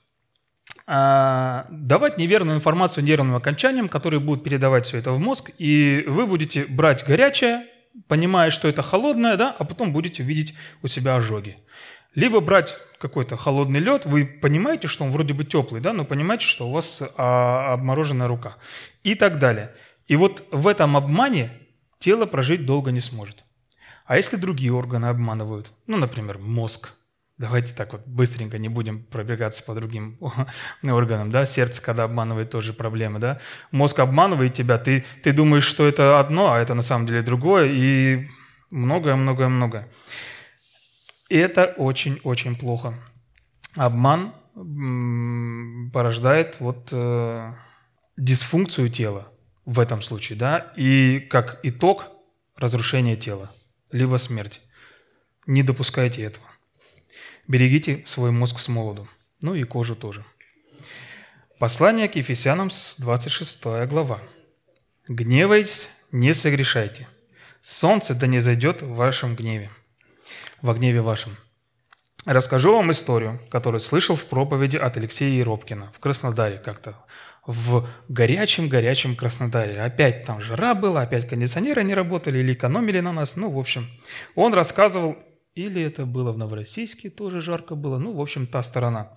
А, 0.87 1.67
давать 1.71 2.19
неверную 2.19 2.57
информацию 2.57 3.03
нервным 3.03 3.35
окончаниям, 3.35 3.89
которые 3.89 4.21
будут 4.21 4.45
передавать 4.45 4.87
все 4.87 4.99
это 4.99 5.13
в 5.13 5.19
мозг, 5.19 5.51
и 5.59 6.05
вы 6.07 6.27
будете 6.27 6.65
брать 6.65 7.05
горячее, 7.05 7.67
понимая, 8.09 8.51
что 8.51 8.69
это 8.69 8.83
холодное, 8.83 9.37
да, 9.37 9.55
а 9.59 9.65
потом 9.65 9.93
будете 9.93 10.23
видеть 10.23 10.55
у 10.83 10.89
себя 10.89 11.17
ожоги. 11.17 11.59
Либо 12.15 12.41
брать 12.41 12.77
какой-то 12.99 13.37
холодный 13.37 13.81
лед, 13.81 14.07
вы 14.07 14.25
понимаете, 14.27 14.89
что 14.89 15.05
он 15.05 15.11
вроде 15.11 15.35
бы 15.35 15.45
теплый, 15.45 15.81
да, 15.81 15.93
но 15.93 16.05
понимаете, 16.05 16.47
что 16.47 16.69
у 16.69 16.73
вас 16.73 17.03
а, 17.17 17.75
обмороженная 17.75 18.29
рука 18.29 18.57
и 19.03 19.15
так 19.15 19.39
далее. 19.39 19.75
И 20.07 20.17
вот 20.17 20.47
в 20.51 20.69
этом 20.69 20.97
обмане 20.97 21.51
тело 21.99 22.27
прожить 22.27 22.67
долго 22.67 22.91
не 22.91 23.01
сможет. 23.01 23.45
А 24.07 24.17
если 24.17 24.37
другие 24.37 24.73
органы 24.73 25.07
обманывают? 25.07 25.73
Ну, 25.87 25.97
например, 25.97 26.39
мозг. 26.39 26.95
Давайте 27.39 27.75
так 27.75 27.93
вот 27.93 28.07
быстренько 28.07 28.57
не 28.57 28.69
будем 28.69 29.03
пробегаться 29.03 29.63
по 29.63 29.75
другим 29.75 30.19
органам, 30.83 31.31
да, 31.31 31.45
сердце, 31.45 31.83
когда 31.83 32.05
обманывает, 32.05 32.51
тоже 32.51 32.73
проблема, 32.73 33.19
да. 33.19 33.41
Мозг 33.73 33.99
обманывает 33.99 34.55
тебя, 34.55 34.79
ты, 34.79 35.05
ты 35.23 35.33
думаешь, 35.33 35.65
что 35.65 35.87
это 35.87 36.19
одно, 36.19 36.53
а 36.53 36.59
это 36.59 36.73
на 36.73 36.83
самом 36.83 37.07
деле 37.07 37.21
другое, 37.21 37.67
и 37.67 38.29
многое-многое-многое. 38.71 39.89
И 41.29 41.37
это 41.37 41.75
очень-очень 41.77 42.57
плохо. 42.57 42.95
Обман 43.75 44.33
порождает 45.93 46.61
вот 46.61 46.89
э, 46.93 47.53
дисфункцию 48.17 48.89
тела 48.89 49.29
в 49.67 49.81
этом 49.81 50.01
случае, 50.01 50.39
да, 50.39 50.73
и 50.77 51.21
как 51.21 51.61
итог 51.63 52.07
разрушение 52.57 53.17
тела 53.17 53.53
либо 53.93 54.17
смерть. 54.17 54.61
Не 55.47 55.63
допускайте 55.63 56.23
этого. 56.23 56.47
Берегите 57.47 58.05
свой 58.07 58.31
мозг 58.31 58.59
с 58.59 58.69
молоду. 58.69 59.09
Ну 59.43 59.55
и 59.55 59.65
кожу 59.65 59.95
тоже. 59.95 60.25
Послание 61.59 62.09
к 62.09 62.17
Ефесянам, 62.17 62.71
26 62.99 63.87
глава. 63.87 64.21
«Гневайтесь, 65.09 65.89
не 66.11 66.35
согрешайте. 66.35 67.09
Солнце 67.63 68.15
да 68.15 68.27
не 68.27 68.41
зайдет 68.41 68.83
в 68.83 68.95
вашем 68.95 69.37
гневе, 69.37 69.71
во 70.63 70.75
гневе 70.75 71.01
вашем». 71.01 71.37
Расскажу 72.25 72.75
вам 72.75 72.91
историю, 72.91 73.41
которую 73.51 73.81
слышал 73.81 74.17
в 74.17 74.25
проповеди 74.27 74.77
от 74.77 74.97
Алексея 74.97 75.31
Еропкина 75.31 75.93
в 75.93 76.01
Краснодаре 76.01 76.59
как-то 76.59 76.97
в 77.47 77.89
горячем-горячем 78.09 79.15
Краснодаре. 79.15 79.81
Опять 79.81 80.25
там 80.25 80.41
жара 80.41 80.75
была, 80.75 81.03
опять 81.03 81.29
кондиционеры 81.29 81.85
не 81.85 81.95
работали 81.95 82.39
или 82.39 82.53
экономили 82.53 83.01
на 83.01 83.13
нас. 83.13 83.37
Ну, 83.37 83.51
в 83.51 83.59
общем, 83.59 83.87
он 84.35 84.53
рассказывал, 84.53 85.17
или 85.55 85.83
это 85.83 86.07
было 86.07 86.33
в 86.33 86.39
Новороссийске, 86.39 87.09
тоже 87.09 87.41
жарко 87.41 87.75
было, 87.75 87.99
ну, 87.99 88.13
в 88.13 88.21
общем, 88.21 88.47
та 88.47 88.63
сторона. 88.63 89.13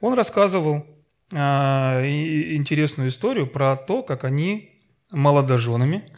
Он 0.00 0.14
рассказывал 0.14 0.86
э, 1.30 1.36
интересную 1.36 3.10
историю 3.10 3.46
про 3.46 3.76
то, 3.76 4.02
как 4.02 4.24
они 4.24 4.70
молодоженами 5.10 6.08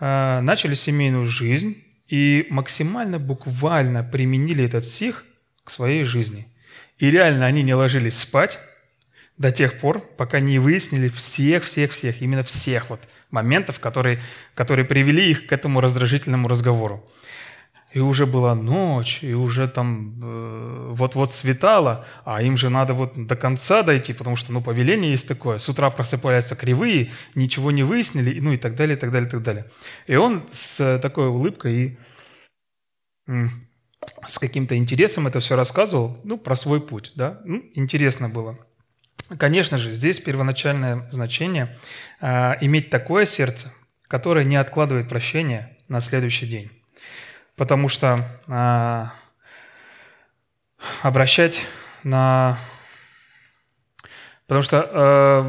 э, 0.00 0.40
начали 0.40 0.74
семейную 0.74 1.24
жизнь 1.24 1.82
и 2.08 2.46
максимально 2.50 3.18
буквально 3.18 4.02
применили 4.02 4.64
этот 4.64 4.84
стих 4.84 5.24
к 5.64 5.70
своей 5.70 6.04
жизни. 6.04 6.52
И 6.98 7.10
реально 7.10 7.46
они 7.46 7.62
не 7.62 7.74
ложились 7.74 8.18
спать 8.18 8.58
до 9.38 9.50
тех 9.50 9.78
пор, 9.78 10.00
пока 10.00 10.40
не 10.40 10.58
выяснили 10.58 11.08
всех, 11.08 11.64
всех, 11.64 11.92
всех, 11.92 12.22
именно 12.22 12.42
всех 12.42 12.90
вот 12.90 13.00
моментов, 13.30 13.80
которые, 13.80 14.20
которые 14.54 14.84
привели 14.84 15.30
их 15.30 15.46
к 15.46 15.52
этому 15.52 15.80
раздражительному 15.80 16.48
разговору 16.48 17.04
и 17.96 18.00
уже 18.00 18.26
была 18.26 18.54
ночь, 18.54 19.20
и 19.22 19.32
уже 19.32 19.68
там 19.68 20.20
э, 20.22 20.92
вот-вот 20.92 21.32
светало, 21.32 22.04
а 22.26 22.42
им 22.42 22.54
же 22.58 22.68
надо 22.68 22.92
вот 22.92 23.14
до 23.14 23.36
конца 23.36 23.82
дойти, 23.82 24.12
потому 24.12 24.36
что, 24.36 24.52
ну, 24.52 24.60
повеление 24.60 25.12
есть 25.12 25.26
такое. 25.26 25.56
С 25.56 25.66
утра 25.70 25.88
просыпаются 25.88 26.56
кривые, 26.56 27.10
ничего 27.34 27.70
не 27.70 27.84
выяснили, 27.84 28.38
ну 28.38 28.52
и 28.52 28.58
так 28.58 28.74
далее, 28.74 28.98
и 28.98 29.00
так 29.00 29.12
далее, 29.12 29.28
и 29.28 29.30
так 29.30 29.42
далее. 29.42 29.64
И 30.06 30.14
он 30.14 30.46
с 30.52 30.98
такой 30.98 31.28
улыбкой 31.28 31.74
и 31.74 31.98
с 34.26 34.38
каким-то 34.38 34.76
интересом 34.76 35.26
это 35.26 35.40
все 35.40 35.56
рассказывал, 35.56 36.18
ну, 36.22 36.36
про 36.36 36.54
свой 36.54 36.82
путь, 36.82 37.12
да, 37.14 37.40
ну, 37.46 37.64
интересно 37.74 38.28
было. 38.28 38.58
Конечно 39.38 39.78
же, 39.78 39.92
здесь 39.92 40.20
первоначальное 40.20 41.10
значение 41.10 41.76
э, 42.20 42.54
иметь 42.60 42.90
такое 42.90 43.26
сердце, 43.26 43.72
которое 44.08 44.44
не 44.44 44.56
откладывает 44.56 45.08
прощение 45.08 45.76
на 45.88 46.00
следующий 46.00 46.46
день 46.46 46.70
потому 47.56 47.88
что 47.88 48.24
а, 48.46 49.12
обращать 51.02 51.62
на... 52.04 52.58
Потому 54.46 54.62
что 54.62 54.88
а, 54.88 55.42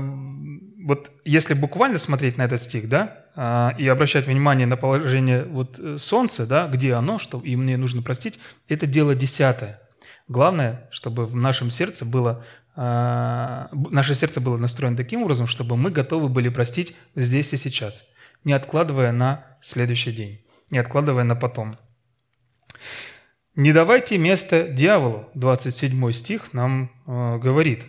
вот 0.83 1.11
если 1.25 1.53
буквально 1.53 1.99
смотреть 1.99 2.37
на 2.37 2.43
этот 2.43 2.61
стих, 2.61 2.89
да, 2.89 3.73
и 3.77 3.87
обращать 3.87 4.25
внимание 4.25 4.65
на 4.65 4.77
положение 4.77 5.43
вот 5.43 5.77
э, 5.77 5.97
солнца, 5.99 6.47
да, 6.47 6.65
где 6.67 6.93
оно, 6.93 7.19
что 7.19 7.39
и 7.39 7.55
мне 7.55 7.77
нужно 7.77 8.01
простить, 8.01 8.39
это 8.67 8.87
дело 8.87 9.13
десятое. 9.13 9.79
Главное, 10.27 10.87
чтобы 10.89 11.27
в 11.27 11.35
нашем 11.35 11.69
сердце 11.69 12.03
было 12.03 12.43
наше 12.77 14.13
сердце 14.13 14.39
было 14.39 14.55
настроено 14.55 14.95
таким 14.95 15.23
образом, 15.23 15.47
чтобы 15.47 15.75
мы 15.75 15.89
готовы 15.89 16.29
были 16.29 16.49
простить 16.49 16.95
здесь 17.15 17.51
и 17.53 17.57
сейчас, 17.57 18.07
не 18.43 18.53
откладывая 18.53 19.11
на 19.11 19.57
следующий 19.61 20.11
день, 20.11 20.45
не 20.69 20.77
откладывая 20.77 21.23
на 21.23 21.35
потом. 21.35 21.77
Не 23.55 23.73
давайте 23.73 24.19
место 24.19 24.67
дьяволу, 24.67 25.27
27 25.33 26.11
стих 26.11 26.53
нам 26.53 26.91
э, 27.07 27.39
говорит. 27.39 27.85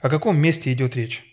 О 0.00 0.08
каком 0.08 0.38
месте 0.38 0.72
идет 0.72 0.94
речь? 0.94 1.24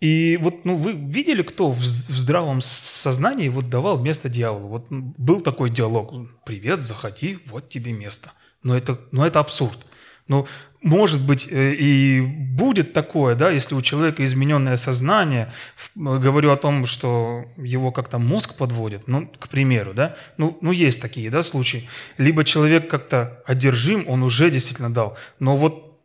И 0.00 0.38
вот 0.42 0.66
ну, 0.66 0.76
вы 0.76 0.92
видели, 0.92 1.42
кто 1.42 1.70
в, 1.70 1.78
в 1.78 2.18
здравом 2.18 2.60
сознании 2.60 3.48
вот 3.48 3.70
давал 3.70 3.98
место 3.98 4.28
дьяволу? 4.28 4.68
Вот 4.68 4.88
был 4.90 5.40
такой 5.40 5.70
диалог. 5.70 6.12
Привет, 6.44 6.80
заходи, 6.80 7.38
вот 7.46 7.70
тебе 7.70 7.92
место. 7.92 8.32
Но 8.62 8.76
это, 8.76 9.00
но 9.12 9.26
это 9.26 9.40
абсурд. 9.40 9.78
Ну, 10.26 10.46
может 10.80 11.20
быть, 11.20 11.46
э, 11.50 11.74
и 11.74 12.20
будет 12.20 12.94
такое, 12.94 13.34
да, 13.34 13.50
если 13.50 13.74
у 13.74 13.82
человека 13.82 14.24
измененное 14.24 14.78
сознание, 14.78 15.52
говорю 15.94 16.50
о 16.50 16.56
том, 16.56 16.86
что 16.86 17.44
его 17.58 17.92
как-то 17.92 18.18
мозг 18.18 18.54
подводит, 18.54 19.06
ну, 19.06 19.30
к 19.38 19.48
примеру, 19.48 19.92
да, 19.92 20.16
ну, 20.38 20.56
ну 20.62 20.72
есть 20.72 21.00
такие, 21.00 21.30
да, 21.30 21.42
случаи. 21.42 21.88
Либо 22.16 22.44
человек 22.44 22.88
как-то 22.88 23.42
одержим, 23.46 24.08
он 24.08 24.22
уже 24.22 24.50
действительно 24.50 24.92
дал. 24.92 25.18
Но 25.38 25.56
вот 25.56 26.00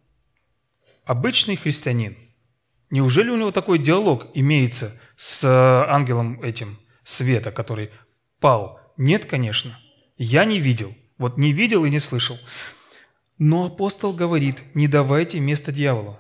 обычный 1.06 1.56
христианин, 1.56 2.18
неужели 2.90 3.30
у 3.30 3.38
него 3.38 3.52
такой 3.52 3.80
диалог 3.80 4.28
имеется 4.34 5.00
с 5.16 5.44
э, 5.46 5.92
ангелом 5.92 6.42
этим 6.42 6.78
света, 7.06 7.52
который 7.52 7.90
пал? 8.42 8.80
Нет, 8.98 9.26
конечно. 9.26 9.80
Я 10.18 10.44
не 10.44 10.60
видел. 10.60 10.94
Вот 11.18 11.38
не 11.38 11.54
видел 11.54 11.86
и 11.86 11.90
не 11.90 12.00
слышал. 12.00 12.38
Но 13.40 13.68
апостол 13.68 14.14
говорит, 14.14 14.62
не 14.76 14.90
давайте 14.90 15.40
место 15.40 15.72
дьяволу. 15.72 16.20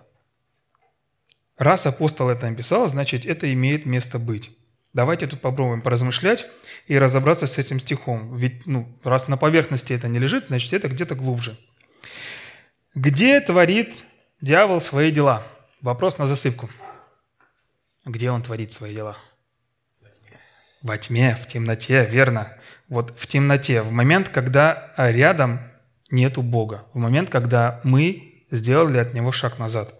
Раз 1.58 1.86
апостол 1.86 2.29
это 2.29 2.49
написал, 2.49 2.88
значит, 2.88 3.25
это 3.25 3.51
имеет 3.51 3.86
место 3.86 4.17
быть. 4.17 4.58
Давайте 4.93 5.27
тут 5.27 5.41
попробуем 5.41 5.82
поразмышлять 5.82 6.47
и 6.88 6.97
разобраться 6.97 7.45
с 7.45 7.58
этим 7.58 7.79
стихом. 7.79 8.34
Ведь 8.36 8.65
ну, 8.65 8.97
раз 9.03 9.27
на 9.27 9.36
поверхности 9.36 9.91
это 9.91 10.08
не 10.08 10.17
лежит, 10.17 10.45
значит, 10.45 10.71
это 10.71 10.88
где-то 10.88 11.15
глубже. 11.15 11.60
Где 12.95 13.41
творит 13.41 13.93
дьявол 14.39 14.79
свои 14.79 15.12
дела? 15.12 15.43
Вопрос 15.82 16.17
на 16.17 16.25
засыпку. 16.25 16.69
Где 18.05 18.32
он 18.32 18.41
творит 18.41 18.71
свои 18.71 18.95
дела? 18.95 19.17
Во 20.82 20.97
тьме, 20.97 21.36
в 21.36 21.45
темноте, 21.45 22.05
верно. 22.05 22.58
Вот 22.88 23.13
в 23.19 23.27
темноте, 23.27 23.82
в 23.82 23.91
момент, 23.91 24.29
когда 24.29 24.93
рядом 24.95 25.60
нету 26.12 26.41
Бога. 26.41 26.86
В 26.93 26.98
момент, 26.98 27.30
когда 27.30 27.82
мы 27.84 28.30
сделали 28.52 28.98
от 28.98 29.13
Него 29.13 29.32
шаг 29.32 29.60
назад. 29.60 30.00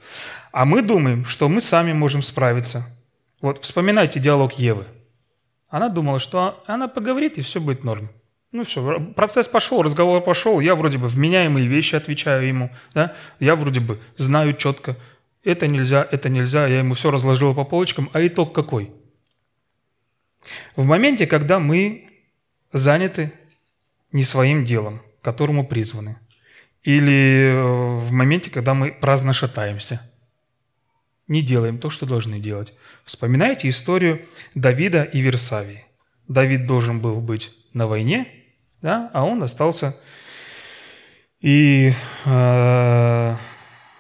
А 0.52 0.66
мы 0.66 0.82
думаем, 0.82 1.26
что 1.26 1.50
мы 1.50 1.62
сами 1.62 1.94
можем 1.94 2.22
справиться. 2.22 2.86
Вот 3.42 3.64
вспоминайте 3.64 4.20
диалог 4.20 4.54
Евы. 4.54 4.86
Она 5.70 5.90
думала, 5.90 6.20
что 6.20 6.64
она 6.66 6.88
поговорит, 6.88 7.38
и 7.38 7.42
все 7.42 7.62
будет 7.62 7.84
норм. 7.84 8.10
Ну 8.52 8.64
все, 8.64 9.00
процесс 9.16 9.48
пошел, 9.48 9.84
разговор 9.84 10.24
пошел, 10.24 10.60
я 10.60 10.74
вроде 10.74 10.98
бы 10.98 11.08
вменяемые 11.08 11.68
вещи 11.68 11.94
отвечаю 11.94 12.48
ему, 12.48 12.72
да? 12.96 13.14
я 13.40 13.56
вроде 13.56 13.80
бы 13.80 14.00
знаю 14.18 14.56
четко, 14.56 14.98
это 15.44 15.68
нельзя, 15.68 16.08
это 16.12 16.30
нельзя, 16.30 16.66
я 16.66 16.80
ему 16.80 16.96
все 16.96 17.12
разложил 17.12 17.54
по 17.54 17.64
полочкам, 17.64 18.10
а 18.12 18.26
итог 18.26 18.56
какой? 18.56 18.92
В 20.76 20.84
моменте, 20.84 21.28
когда 21.28 21.60
мы 21.60 22.10
заняты 22.74 23.32
не 24.12 24.24
своим 24.24 24.66
делом, 24.66 25.02
к 25.22 25.26
которому 25.26 25.66
призваны. 25.66 26.18
Или 26.84 27.52
э, 27.52 28.00
в 28.00 28.12
моменте, 28.12 28.50
когда 28.50 28.74
мы 28.74 28.92
праздно 28.92 29.34
шатаемся. 29.34 30.02
Не 31.28 31.42
делаем 31.42 31.78
то, 31.78 31.90
что 31.90 32.06
должны 32.06 32.40
делать. 32.40 32.74
Вспоминайте 33.06 33.70
историю 33.70 34.26
Давида 34.56 35.04
и 35.04 35.20
Версавии. 35.20 35.86
Давид 36.28 36.66
должен 36.66 37.00
был 37.00 37.22
быть 37.22 37.52
на 37.74 37.86
войне, 37.86 38.28
да, 38.82 39.12
а 39.14 39.24
он 39.24 39.44
остался 39.44 39.96
и 41.42 41.94
э, 42.26 43.36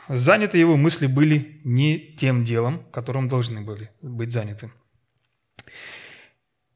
заняты 0.10 0.58
его 0.58 0.75
мысли 0.75 1.08
были 1.08 1.62
не 1.63 1.97
тем 1.99 2.43
делом, 2.43 2.84
которым 2.91 3.29
должны 3.29 3.62
были 3.62 3.91
быть 4.01 4.32
заняты. 4.32 4.71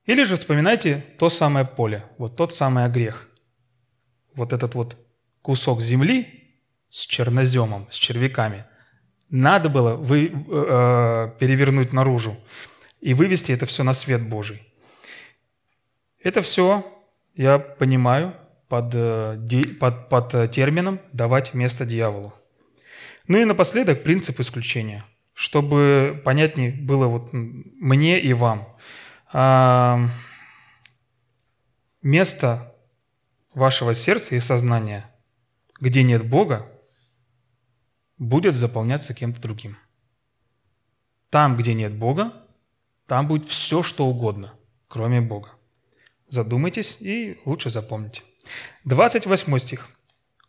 Или 0.05 0.23
же 0.23 0.37
вспоминайте 0.37 1.03
то 1.17 1.29
самое 1.29 1.65
поле, 1.65 2.05
вот 2.17 2.35
тот 2.35 2.53
самый 2.53 2.89
грех– 2.89 3.27
вот 4.35 4.53
этот 4.53 4.75
вот 4.75 4.97
кусок 5.41 5.81
земли 5.81 6.51
с 6.89 7.05
черноземом, 7.05 7.87
с 7.91 7.95
червяками, 7.95 8.65
надо 9.29 9.69
было 9.69 9.95
вы, 9.95 10.27
э, 10.27 10.31
э, 10.31 11.31
перевернуть 11.39 11.91
наружу 11.93 12.37
и 13.01 13.13
вывести 13.13 13.51
это 13.51 13.65
все 13.65 13.83
на 13.83 13.93
свет 13.93 14.27
Божий. 14.27 14.61
Это 16.21 16.41
все, 16.41 16.85
я 17.35 17.59
понимаю, 17.59 18.35
под, 18.67 18.91
э, 18.93 19.63
под, 19.79 20.09
под 20.09 20.51
термином 20.51 20.99
«давать 21.11 21.53
место 21.53 21.85
дьяволу». 21.85 22.33
Ну 23.27 23.37
и 23.37 23.45
напоследок 23.45 24.03
принцип 24.03 24.39
исключения, 24.39 25.05
чтобы 25.33 26.21
понятнее 26.25 26.71
было 26.71 27.07
вот 27.07 27.29
мне 27.31 28.19
и 28.19 28.33
вам. 28.33 28.67
А, 29.31 30.09
место 32.01 32.72
вашего 33.53 33.93
сердца 33.93 34.35
и 34.35 34.39
сознания, 34.39 35.09
где 35.79 36.03
нет 36.03 36.27
Бога, 36.27 36.71
будет 38.17 38.55
заполняться 38.55 39.13
кем-то 39.13 39.41
другим. 39.41 39.77
Там, 41.29 41.57
где 41.57 41.73
нет 41.73 41.95
Бога, 41.95 42.33
там 43.07 43.27
будет 43.27 43.47
все, 43.49 43.83
что 43.83 44.05
угодно, 44.05 44.53
кроме 44.87 45.21
Бога. 45.21 45.49
Задумайтесь 46.27 46.97
и 46.99 47.39
лучше 47.45 47.69
запомните. 47.69 48.23
28 48.85 49.59
стих. 49.59 49.89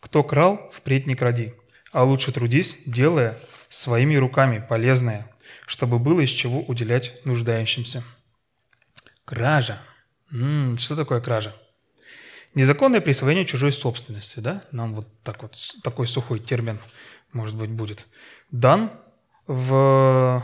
«Кто 0.01 0.23
крал, 0.23 0.71
впредь 0.73 1.07
не 1.07 1.15
кради, 1.15 1.55
а 1.91 2.05
лучше 2.05 2.31
трудись, 2.33 2.77
делая 2.85 3.39
своими 3.71 4.17
руками 4.17 4.65
полезное, 4.67 5.33
чтобы 5.67 5.99
было 5.99 6.21
из 6.21 6.29
чего 6.29 6.61
уделять 6.63 7.25
нуждающимся». 7.25 8.05
Кража. 9.25 9.81
М-м, 10.31 10.77
что 10.77 10.97
такое 10.97 11.21
кража? 11.21 11.55
Незаконное 12.55 13.01
присвоение 13.01 13.45
чужой 13.45 13.73
собственности, 13.73 14.41
да? 14.41 14.63
Нам 14.71 14.95
вот 14.95 15.09
так 15.23 15.43
вот 15.43 15.57
такой 15.83 16.07
сухой 16.07 16.39
термин, 16.39 16.79
может 17.33 17.57
быть, 17.57 17.71
будет 17.71 18.07
дан 18.53 18.93
в 19.47 20.43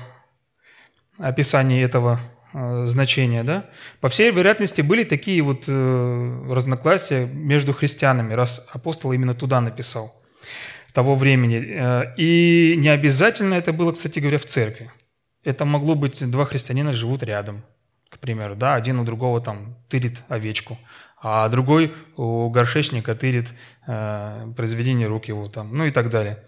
описании 1.19 1.83
этого 1.85 2.19
э, 2.53 2.87
значения, 2.87 3.45
да? 3.45 3.71
По 4.01 4.09
всей 4.09 4.33
вероятности 4.33 4.81
были 4.81 5.05
такие 5.05 5.41
вот 5.43 5.65
э, 5.69 6.49
разногласия 6.51 7.27
между 7.27 7.73
христианами, 7.73 8.35
раз 8.35 8.67
апостол 8.73 9.13
именно 9.13 9.35
туда 9.35 9.61
написал 9.61 10.21
того 10.93 11.15
времени. 11.15 11.59
Э, 11.59 12.15
и 12.17 12.75
не 12.77 12.89
обязательно 12.89 13.55
это 13.55 13.73
было, 13.73 13.93
кстати 13.93 14.19
говоря, 14.19 14.39
в 14.39 14.47
церкви. 14.47 14.91
Это 15.45 15.65
могло 15.65 15.95
быть 15.95 16.29
два 16.29 16.45
христианина 16.45 16.93
живут 16.93 17.23
рядом, 17.23 17.63
к 18.11 18.19
примеру, 18.19 18.57
да, 18.57 18.75
один 18.75 18.99
у 18.99 19.05
другого 19.05 19.41
там 19.41 19.77
тырит 19.89 20.23
овечку, 20.29 20.79
а 21.23 21.49
другой 21.49 21.95
у 22.17 22.51
горшечника 22.51 23.15
тырит 23.15 23.53
э, 23.87 24.53
произведение 24.57 25.07
рук 25.07 25.27
его 25.27 25.49
там, 25.49 25.77
ну 25.77 25.85
и 25.85 25.91
так 25.91 26.11
далее. 26.11 26.45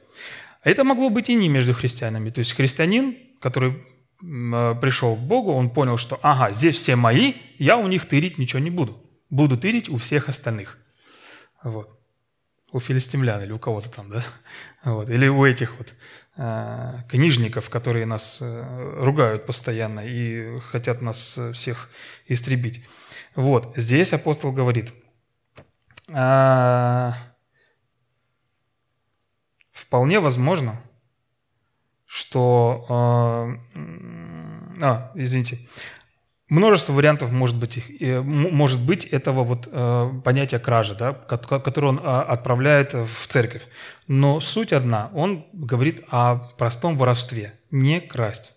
Это 0.65 0.85
могло 0.85 1.09
быть 1.09 1.29
и 1.29 1.35
не 1.35 1.49
между 1.49 1.73
христианами. 1.73 2.31
То 2.31 2.41
есть 2.41 2.53
христианин, 2.53 3.17
который 3.41 3.73
э, 3.73 4.75
пришел 4.81 5.17
к 5.17 5.21
Богу, 5.21 5.53
он 5.53 5.71
понял, 5.71 5.97
что 5.97 6.19
ага, 6.23 6.53
здесь 6.53 6.77
все 6.77 6.97
мои, 6.97 7.35
я 7.59 7.77
у 7.77 7.87
них 7.87 8.07
тырить 8.07 8.39
ничего 8.39 8.61
не 8.61 8.71
буду. 8.71 9.03
Буду 9.31 9.57
тырить 9.57 9.89
у 9.89 9.97
всех 9.97 10.29
остальных. 10.29 10.79
Вот. 11.63 11.99
У 12.73 12.81
филистимлян 12.81 13.43
или 13.43 13.53
у 13.53 13.59
кого-то 13.59 13.91
там, 13.91 14.11
да? 14.11 14.25
Вот. 14.85 15.11
Или 15.11 15.29
у 15.29 15.45
этих 15.45 15.77
вот 15.79 15.95
книжников, 16.35 17.69
которые 17.69 18.07
нас 18.07 18.39
э, 18.41 19.01
ругают 19.01 19.45
постоянно 19.45 20.01
и 20.01 20.59
хотят 20.61 21.03
нас 21.03 21.39
всех 21.53 21.91
истребить. 22.27 22.85
Вот. 23.35 23.73
Здесь 23.77 24.15
апостол 24.15 24.51
говорит, 24.51 24.95
э, 26.09 27.13
вполне 29.73 30.21
возможно, 30.21 30.81
что... 32.07 33.59
Э, 33.75 33.83
а, 34.83 35.13
извините. 35.15 35.69
Множество 36.53 36.93
вариантов 36.93 37.33
может 37.33 37.57
быть, 37.57 37.83
э, 37.99 38.21
может 38.21 38.79
быть 38.79 39.07
этого 39.07 39.43
вот 39.43 39.71
э, 39.73 40.11
понятия 40.23 40.59
кражи, 40.59 40.95
да, 40.95 41.15
которое 41.15 41.87
он 41.87 42.01
а, 42.03 42.21
отправляет 42.21 42.93
в 42.93 43.27
церковь. 43.27 43.63
Но 44.07 44.39
суть 44.39 44.75
одна. 44.75 45.11
Он 45.15 45.47
говорит 45.55 46.05
о 46.11 46.43
простом 46.59 46.99
воровстве. 46.99 47.59
Не 47.71 48.03
красть. 48.03 48.53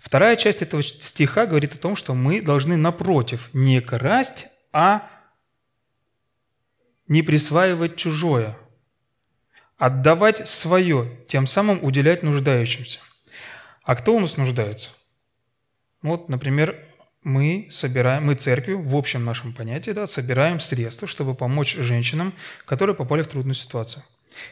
Вторая 0.00 0.36
часть 0.36 0.62
этого 0.62 0.82
стиха 0.82 1.44
говорит 1.44 1.74
о 1.74 1.76
том, 1.76 1.96
что 1.96 2.14
мы 2.14 2.40
должны, 2.40 2.78
напротив, 2.78 3.50
не 3.52 3.82
красть, 3.82 4.46
а 4.72 5.02
не 7.08 7.20
присваивать 7.20 7.96
чужое– 7.96 8.56
отдавать 9.76 10.48
свое, 10.48 11.18
тем 11.28 11.46
самым 11.46 11.84
уделять 11.84 12.22
нуждающимся. 12.22 13.00
А 13.82 13.96
кто 13.96 14.16
у 14.16 14.20
нас 14.20 14.38
нуждается? 14.38 14.88
Вот, 16.00 16.30
например, 16.30 16.87
мы 17.28 17.68
собираем, 17.70 18.24
мы 18.24 18.34
церковью, 18.34 18.82
в 18.82 18.96
общем 18.96 19.24
нашем 19.24 19.52
понятии, 19.52 19.90
да, 19.90 20.06
собираем 20.06 20.60
средства, 20.60 21.06
чтобы 21.06 21.34
помочь 21.34 21.76
женщинам, 21.76 22.32
которые 22.64 22.96
попали 22.96 23.22
в 23.22 23.28
трудную 23.28 23.54
ситуацию, 23.54 24.02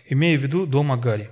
имея 0.09 0.39
в 0.39 0.43
виду 0.43 0.67
дом 0.67 0.93
Агари. 0.93 1.31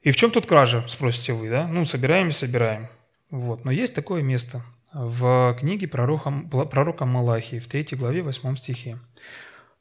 И 0.00 0.10
в 0.10 0.16
чем 0.16 0.30
тут 0.30 0.46
кража, 0.46 0.84
спросите 0.88 1.32
вы, 1.32 1.50
да? 1.50 1.66
Ну, 1.66 1.84
собираем 1.84 2.28
и 2.28 2.32
собираем. 2.32 2.88
Вот. 3.30 3.64
Но 3.64 3.70
есть 3.70 3.94
такое 3.94 4.22
место 4.22 4.62
в 4.92 5.56
книге 5.58 5.88
пророка, 5.88 6.30
пророка 6.70 7.04
Малахии, 7.04 7.58
в 7.58 7.66
3 7.66 7.88
главе, 7.92 8.22
8 8.22 8.56
стихе. 8.56 8.98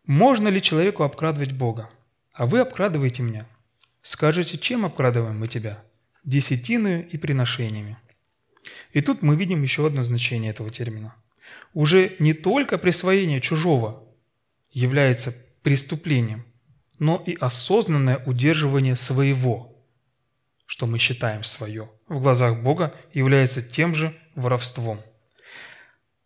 «Можно 0.06 0.48
ли 0.48 0.62
человеку 0.62 1.04
обкрадывать 1.04 1.52
Бога? 1.52 1.90
А 2.34 2.46
вы 2.46 2.60
обкрадываете 2.62 3.22
меня. 3.22 3.46
Скажете, 4.02 4.58
чем 4.58 4.86
обкрадываем 4.86 5.40
мы 5.40 5.48
тебя? 5.48 5.84
Десятиною 6.24 7.08
и 7.08 7.18
приношениями. 7.18 7.98
И 8.94 9.02
тут 9.02 9.22
мы 9.22 9.36
видим 9.36 9.62
еще 9.62 9.88
одно 9.88 10.04
значение 10.04 10.52
этого 10.52 10.70
термина. 10.70 11.16
Уже 11.74 12.16
не 12.20 12.34
только 12.34 12.78
присвоение 12.78 13.42
чужого 13.42 14.04
является 14.72 15.36
преступлением, 15.64 16.46
но 17.00 17.22
и 17.26 17.36
осознанное 17.36 18.24
удерживание 18.26 18.96
своего, 18.96 19.76
что 20.66 20.86
мы 20.86 21.00
считаем 21.00 21.44
свое, 21.44 21.90
в 22.08 22.22
глазах 22.22 22.62
Бога 22.62 22.96
является 23.14 23.62
тем 23.62 23.96
же 23.96 24.16
воровством. 24.36 25.02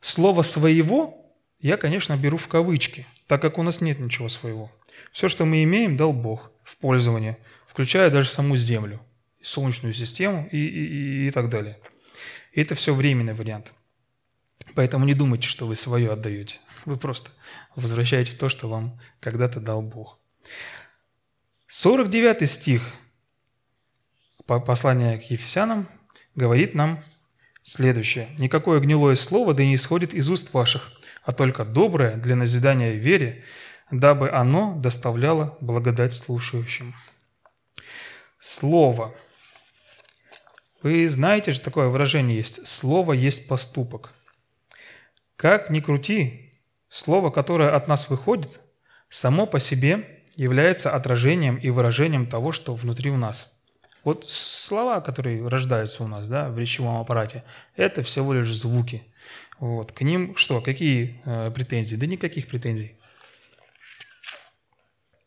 Слово 0.01 0.43
«своего» 0.43 1.33
я, 1.59 1.77
конечно, 1.77 2.15
беру 2.15 2.37
в 2.37 2.47
кавычки, 2.47 3.07
так 3.27 3.41
как 3.41 3.57
у 3.57 3.63
нас 3.63 3.81
нет 3.81 3.99
ничего 3.99 4.29
своего– 4.29 4.71
все, 5.11 5.27
что 5.27 5.45
мы 5.45 5.63
имеем, 5.63 5.97
дал 5.97 6.13
Бог 6.13 6.51
в 6.63 6.77
пользование, 6.77 7.37
включая 7.67 8.09
даже 8.09 8.29
саму 8.29 8.57
Землю, 8.57 9.01
Солнечную 9.41 9.93
систему 9.93 10.47
и, 10.51 10.57
и, 10.57 11.27
и 11.27 11.31
так 11.31 11.49
далее. 11.49 11.79
Это 12.55 12.73
все 12.73 12.95
временный 12.95 13.33
вариант. 13.33 13.73
Поэтому 14.73 15.05
не 15.05 15.13
думайте, 15.13 15.47
что 15.47 15.67
вы 15.67 15.75
свое 15.75 16.11
отдаете. 16.11 16.59
Вы 16.85 16.97
просто 16.97 17.29
возвращаете 17.75 18.35
то, 18.35 18.49
что 18.49 18.67
вам 18.67 18.99
когда-то 19.19 19.59
дал 19.59 19.81
Бог. 19.81 20.17
49 21.67 22.49
стих 22.49 22.81
послания 24.45 25.19
к 25.19 25.23
Ефесянам 25.29 25.87
говорит 26.35 26.73
нам 26.73 27.03
следующее. 27.63 28.29
«Никакое 28.37 28.79
гнилое 28.79 29.15
слово 29.15 29.53
да 29.53 29.63
не 29.63 29.75
исходит 29.75 30.13
из 30.13 30.29
уст 30.29 30.53
ваших, 30.53 30.93
а 31.23 31.31
только 31.31 31.65
доброе 31.65 32.15
для 32.15 32.35
назидания 32.35 32.93
вере, 32.93 33.43
дабы 33.91 34.29
оно 34.29 34.75
доставляло 34.75 35.57
благодать 35.59 36.13
слушающим. 36.13 36.95
Слово. 38.39 39.15
Вы 40.85 41.09
знаете 41.09 41.51
же, 41.51 41.61
такое 41.61 41.87
выражение 41.87 42.37
есть. 42.37 42.67
Слово 42.67 43.13
есть 43.13 43.47
поступок. 43.47 44.13
Как 45.35 45.71
ни 45.71 45.79
крути, 45.79 46.53
слово, 46.89 47.31
которое 47.31 47.71
от 47.71 47.87
нас 47.87 48.07
выходит, 48.07 48.59
само 49.09 49.47
по 49.47 49.59
себе 49.59 50.21
является 50.35 50.91
отражением 50.93 51.55
и 51.55 51.71
выражением 51.71 52.27
того, 52.27 52.51
что 52.51 52.75
внутри 52.75 53.09
у 53.09 53.17
нас. 53.17 53.51
Вот 54.03 54.29
слова, 54.29 55.01
которые 55.01 55.47
рождаются 55.47 56.03
у 56.03 56.07
нас 56.07 56.29
да, 56.29 56.49
в 56.49 56.59
речевом 56.59 57.01
аппарате, 57.01 57.43
это 57.75 58.03
всего 58.03 58.33
лишь 58.33 58.53
звуки. 58.53 59.01
Вот. 59.57 59.91
К 59.91 60.01
ним 60.01 60.35
что? 60.35 60.61
Какие 60.61 61.19
э, 61.25 61.49
претензии? 61.49 61.95
Да 61.95 62.05
никаких 62.05 62.47
претензий. 62.47 62.95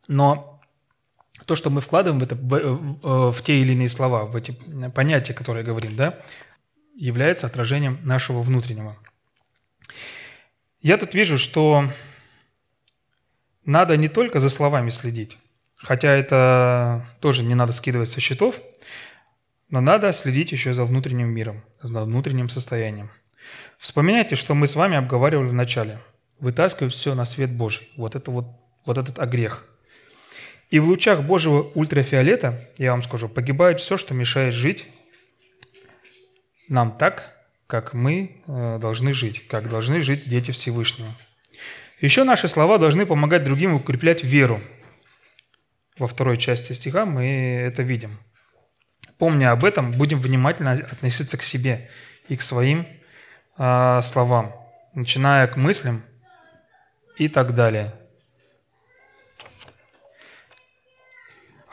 Но 0.07 0.58
то, 1.47 1.57
что 1.57 1.71
мы 1.71 1.81
вкладываем 1.81 2.21
в, 2.21 2.23
это, 2.23 2.35
в, 2.35 2.55
э, 2.55 3.33
в 3.33 3.43
те 3.43 3.61
или 3.61 3.73
иные 3.73 3.89
слова, 3.89 4.25
в 4.25 4.37
эти 4.37 4.57
понятия, 4.95 5.35
которые 5.35 5.65
говорим, 5.65 5.97
да, 5.97 6.19
является 6.95 7.47
отражением 7.47 8.01
нашего 8.03 8.43
внутреннего. 8.43 8.97
Я 10.81 10.97
тут 10.97 11.15
вижу, 11.15 11.39
что 11.39 11.91
надо 13.65 13.97
не 13.97 14.09
только 14.09 14.41
за 14.41 14.49
словами 14.49 14.91
следить, 14.91 15.39
хотя 15.77 16.13
это 16.13 17.07
тоже 17.21 17.43
не 17.43 17.55
надо 17.55 17.73
скидывать 17.73 18.09
со 18.09 18.21
счетов, 18.21 18.61
но 19.71 19.81
надо 19.81 20.13
следить 20.13 20.53
еще 20.53 20.73
за 20.73 20.85
внутренним 20.85 21.29
миром, 21.29 21.63
за 21.83 22.03
внутренним 22.03 22.49
состоянием. 22.49 23.11
Вспоминайте, 23.79 24.35
что 24.35 24.55
мы 24.55 24.67
с 24.67 24.75
вами 24.75 24.97
обговаривали 24.97 25.49
в 25.49 25.55
начале. 25.55 26.01
Вытаскивать 26.41 26.93
все 26.93 27.15
на 27.15 27.25
свет 27.25 27.51
Божий. 27.53 27.89
Вот 27.97 28.15
это 28.15 28.31
вот, 28.31 28.47
вот 28.85 28.99
этот 28.99 29.19
огрех– 29.19 29.65
и 30.71 30.81
в 30.81 30.87
лучах 30.87 31.23
Божьего 31.23 31.63
ультрафиолета, 31.75 32.69
я 32.77 32.93
вам 32.93 33.03
скажу, 33.03 33.29
погибает 33.29 33.81
все, 33.81 33.97
что 33.97 34.15
мешает 34.15 34.55
жить 34.55 34.87
нам 36.69 36.97
так, 36.97 37.37
как 37.67 37.95
мы 37.95 38.43
э, 38.47 38.79
должны 38.81 39.15
жить, 39.15 39.47
как 39.49 39.69
должны 39.69 40.01
жить 40.01 40.29
дети 40.29 40.51
Всевышнего. 40.51 41.15
Еще 42.01 42.25
наши 42.25 42.49
слова 42.49 42.79
должны 42.79 43.07
помогать 43.07 43.45
другим 43.45 43.75
укреплять 43.75 44.23
веру. 44.23 44.61
Во 45.99 46.07
второй 46.07 46.37
части 46.37 46.73
стиха 46.73 47.07
мы 47.07 47.27
это 47.27 47.83
видим. 47.83 48.19
Помня 49.17 49.51
об 49.51 49.65
этом, 49.65 49.91
будем 49.91 50.21
внимательно 50.21 50.73
относиться 50.73 51.37
к 51.37 51.43
себе 51.43 51.91
и 52.29 52.37
к 52.37 52.43
своим 52.43 52.87
э, 53.57 54.01
словам, 54.03 54.55
начиная 54.95 55.47
к 55.49 55.57
мыслям 55.57 56.03
и 57.17 57.29
так 57.29 57.55
далее. 57.55 57.98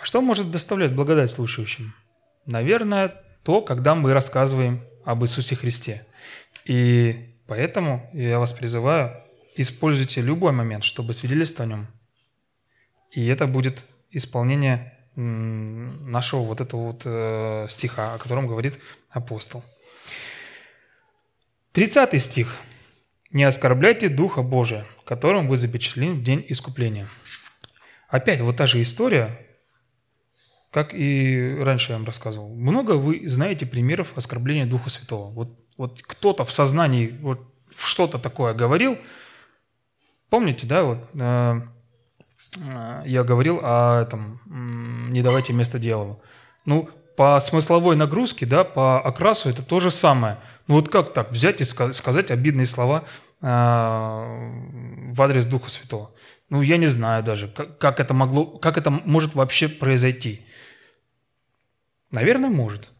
Что 0.05 0.21
может 0.21 0.51
доставлять 0.51 0.93
благодать 0.93 1.31
слушающим? 1.31 1.95
Наверное, 2.45 3.23
то, 3.43 3.61
когда 3.61 3.95
мы 3.95 4.13
рассказываем 4.13 4.83
об 5.03 5.23
Иисусе 5.23 5.55
Христе. 5.55 6.05
И 6.63 7.35
поэтому 7.47 8.07
я 8.13 8.37
вас 8.37 8.53
призываю, 8.53 9.23
используйте 9.55 10.21
любой 10.21 10.51
момент, 10.51 10.83
чтобы 10.83 11.15
свидетельствовать 11.15 11.71
о 11.71 11.75
нем. 11.75 11.87
И 13.09 13.25
это 13.25 13.47
будет 13.47 13.83
исполнение 14.11 14.95
нашего 15.15 16.41
вот 16.41 16.61
этого 16.61 16.91
вот 16.91 17.01
э, 17.03 17.65
стиха, 17.71 18.13
о 18.13 18.19
котором 18.19 18.45
говорит 18.45 18.77
апостол. 19.09 19.63
30 21.71 22.21
стих. 22.21 22.55
«Не 23.31 23.45
оскорбляйте 23.45 24.09
Духа 24.09 24.43
Божия, 24.43 24.85
которым 25.03 25.47
вы 25.47 25.57
запечатлены 25.57 26.13
в 26.13 26.21
день 26.21 26.45
искупления». 26.47 27.09
Опять 28.07 28.41
вот 28.41 28.55
та 28.55 28.67
же 28.67 28.83
история, 28.83 29.44
как 30.75 30.93
и 30.93 31.55
раньше 31.61 31.93
я 31.93 31.97
вам 31.97 32.05
рассказывал, 32.05 32.53
много 32.53 32.97
вы 32.97 33.29
знаете 33.29 33.65
примеров 33.65 34.11
оскорбления 34.17 34.65
Духа 34.65 34.89
Святого. 34.89 35.31
Вот, 35.31 35.57
вот 35.77 36.01
кто-то 36.01 36.43
в 36.43 36.51
сознании 36.51 37.17
вот 37.21 37.39
что-то 37.77 38.19
такое 38.19 38.53
говорил. 38.53 38.97
Помните, 40.29 40.67
да, 40.67 40.83
вот 40.83 41.07
э, 41.13 41.61
э, 42.57 43.03
я 43.05 43.23
говорил 43.23 43.61
о 43.63 44.01
этом, 44.01 44.41
не 45.13 45.21
давайте 45.21 45.53
место 45.53 45.79
дьяволу. 45.79 46.21
Ну, 46.65 46.89
по 47.15 47.39
смысловой 47.39 47.95
нагрузке, 47.95 48.45
да, 48.45 48.65
по 48.65 48.99
окрасу 48.99 49.47
это 49.47 49.63
то 49.63 49.79
же 49.79 49.91
самое. 49.91 50.39
Ну 50.67 50.75
вот 50.75 50.89
как 50.89 51.13
так 51.13 51.31
взять 51.31 51.61
и 51.61 51.63
сказать 51.63 52.31
обидные 52.31 52.65
слова 52.65 53.05
а, 53.41 54.25
в 55.13 55.21
адрес 55.21 55.45
Духа 55.45 55.69
Святого? 55.69 56.11
Ну, 56.49 56.61
я 56.61 56.77
не 56.77 56.87
знаю 56.87 57.23
даже, 57.23 57.47
как, 57.47 57.77
как 57.79 57.99
это 57.99 58.13
могло, 58.13 58.45
как 58.59 58.77
это 58.77 58.89
может 58.91 59.35
вообще 59.35 59.67
произойти. 59.67 60.45
Наверное, 62.11 62.49
может. 62.49 62.91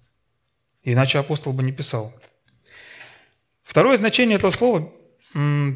Иначе 0.84 1.20
апостол 1.20 1.54
бы 1.54 1.64
не 1.64 1.72
писал. 1.72 2.14
Второе 3.64 3.98
значение 3.98 4.38
этого 4.38 4.52
слова– 4.52 4.92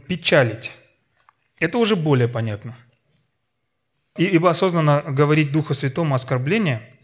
печалить. 0.08 0.72
Это 1.60 1.78
уже 1.78 1.96
более 1.96 2.28
понятно. 2.28 2.76
И, 4.18 4.26
ибо 4.26 4.50
осознанно 4.50 5.02
говорить 5.02 5.52
Духу 5.52 5.74
Святому 5.74 6.16
оскорбление, 6.16 7.00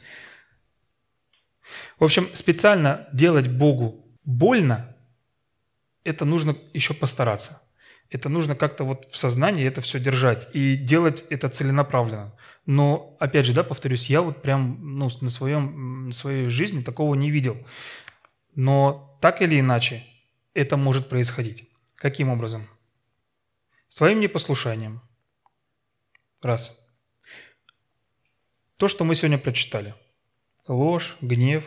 в 1.99 2.03
общем, 2.03 2.29
специально 2.33 3.07
делать 3.13 3.47
Богу 3.47 4.05
больно, 4.23 4.95
это 6.03 6.25
нужно 6.25 6.55
еще 6.73 6.93
постараться. 6.93 7.61
Это 8.09 8.29
нужно 8.29 8.55
как-то 8.55 8.83
вот 8.83 9.07
в 9.11 9.17
сознании 9.17 9.65
это 9.65 9.81
все 9.81 9.99
держать 9.99 10.47
и 10.53 10.75
делать 10.75 11.23
это 11.29 11.49
целенаправленно. 11.49 12.33
Но, 12.65 13.15
опять 13.19 13.45
же, 13.45 13.53
да, 13.53 13.63
повторюсь, 13.63 14.09
я 14.09 14.21
вот 14.21 14.41
прям 14.41 14.97
ну, 14.97 15.09
на, 15.21 15.29
своем, 15.29 16.07
на 16.07 16.13
своей 16.13 16.47
жизни 16.47 16.81
такого 16.81 17.15
не 17.15 17.31
видел. 17.31 17.57
Но 18.55 19.17
так 19.21 19.41
или 19.41 19.59
иначе 19.59 20.03
это 20.53 20.77
может 20.77 21.09
происходить. 21.09 21.69
Каким 21.95 22.29
образом? 22.29 22.67
Своим 23.89 24.19
непослушанием. 24.19 25.01
Раз. 26.41 26.77
То, 28.77 28.87
что 28.87 29.03
мы 29.03 29.15
сегодня 29.15 29.37
прочитали. 29.37 29.95
Ложь, 30.67 31.17
гнев, 31.21 31.63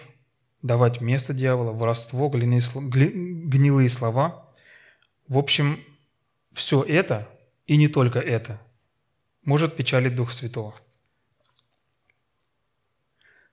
давать 0.62 1.00
место 1.00 1.32
дьявола, 1.32 1.72
воровство, 1.72 2.28
гнилые 2.28 3.88
слова. 3.88 4.48
В 5.26 5.38
общем, 5.38 5.84
все 6.52 6.82
это, 6.82 7.28
и 7.66 7.76
не 7.76 7.88
только 7.88 8.18
это, 8.18 8.60
может 9.44 9.76
печалить 9.76 10.14
Дух 10.14 10.32
Святого. 10.32 10.74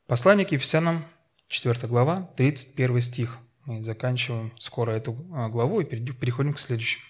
Послание 0.07 0.45
к 0.45 0.51
Ефесянам, 0.51 1.05
4 1.47 1.87
глава, 1.87 2.29
31 2.37 3.01
стих. 3.01 3.37
Мы 3.65 3.83
заканчиваем 3.83 4.53
скоро 4.59 4.91
эту 4.91 5.17
а, 5.33 5.49
главу 5.49 5.81
и 5.81 5.85
переходим 5.85 6.53
к 6.53 6.59
следующему. 6.59 7.03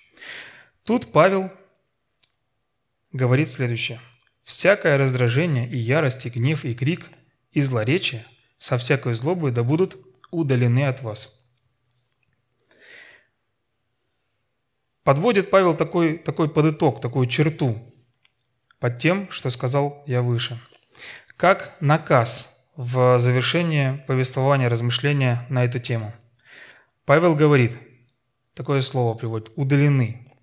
Тут 0.83 1.11
Павел 1.11 1.51
говорит 3.11 3.51
следующее. 3.51 3.99
«Всякое 4.43 4.97
раздражение 4.97 5.69
и 5.69 5.77
ярость, 5.77 6.25
и 6.25 6.29
гнев, 6.29 6.63
и 6.63 6.73
крик, 6.73 7.09
и 7.51 7.61
злоречие 7.61 8.25
со 8.59 8.77
всякой 8.77 9.15
злобой 9.15 9.51
да 9.51 9.63
будут 9.63 9.97
удалены 10.31 10.85
от 10.87 11.01
вас». 11.01 11.34
Подводит 15.05 15.51
Павел 15.51 15.75
такой, 15.75 16.17
такой 16.17 16.49
подыток, 16.49 16.99
такую 16.99 17.27
черту 17.27 17.77
под 18.79 18.97
тем, 18.97 19.29
что 19.29 19.51
сказал 19.51 20.03
я 20.07 20.23
выше. 20.23 20.59
Как 21.37 21.77
наказ 21.79 22.49
в 22.75 23.19
завершении 23.19 24.03
повествования, 24.07 24.67
размышления 24.67 25.45
на 25.47 25.63
эту 25.63 25.79
тему. 25.79 26.11
Павел 27.05 27.35
говорит, 27.35 27.77
такое 28.55 28.81
слово 28.81 29.15
приводит, 29.15 29.51
«удалены». 29.55 30.33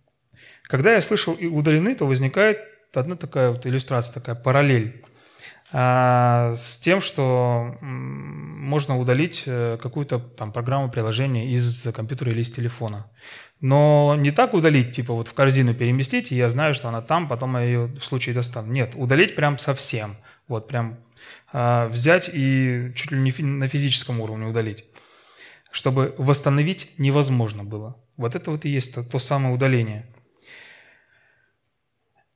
Когда 0.62 0.94
я 0.94 1.00
слышал 1.00 1.34
и 1.34 1.46
«удалены», 1.46 1.96
то 1.96 2.06
возникает 2.06 2.60
одна 2.94 3.16
такая 3.16 3.50
вот 3.50 3.66
иллюстрация, 3.66 4.14
такая 4.14 4.36
параллель 4.36 5.04
с 5.72 6.78
тем, 6.82 7.00
что 7.00 7.78
можно 7.80 8.98
удалить 8.98 9.44
э, 9.46 9.78
какую-то 9.80 10.18
там 10.18 10.52
программу, 10.52 10.90
приложение 10.90 11.50
из 11.50 11.86
компьютера 11.94 12.30
или 12.30 12.42
из 12.42 12.50
телефона. 12.50 13.10
Но 13.60 14.14
не 14.18 14.32
так 14.32 14.52
удалить, 14.52 14.92
типа 14.94 15.14
вот 15.14 15.28
в 15.28 15.32
корзину 15.32 15.74
переместить, 15.74 16.30
и 16.30 16.36
я 16.36 16.50
знаю, 16.50 16.74
что 16.74 16.88
она 16.88 17.00
там, 17.00 17.26
потом 17.26 17.56
я 17.56 17.62
ее 17.62 17.86
в 17.86 18.04
случае 18.04 18.34
достану. 18.34 18.70
Нет, 18.70 18.92
удалить 18.96 19.34
прям 19.34 19.56
совсем. 19.56 20.16
Вот 20.46 20.68
прям 20.68 20.98
э, 21.54 21.86
взять 21.88 22.28
и 22.30 22.92
чуть 22.94 23.10
ли 23.10 23.18
не 23.18 23.30
фи- 23.30 23.42
на 23.42 23.66
физическом 23.66 24.20
уровне 24.20 24.46
удалить. 24.46 24.84
Чтобы 25.70 26.14
восстановить 26.18 26.90
невозможно 26.98 27.64
было. 27.64 27.96
Вот 28.18 28.34
это 28.34 28.50
вот 28.50 28.66
и 28.66 28.68
есть 28.68 28.94
то, 28.94 29.02
то 29.02 29.18
самое 29.18 29.54
удаление. 29.54 30.06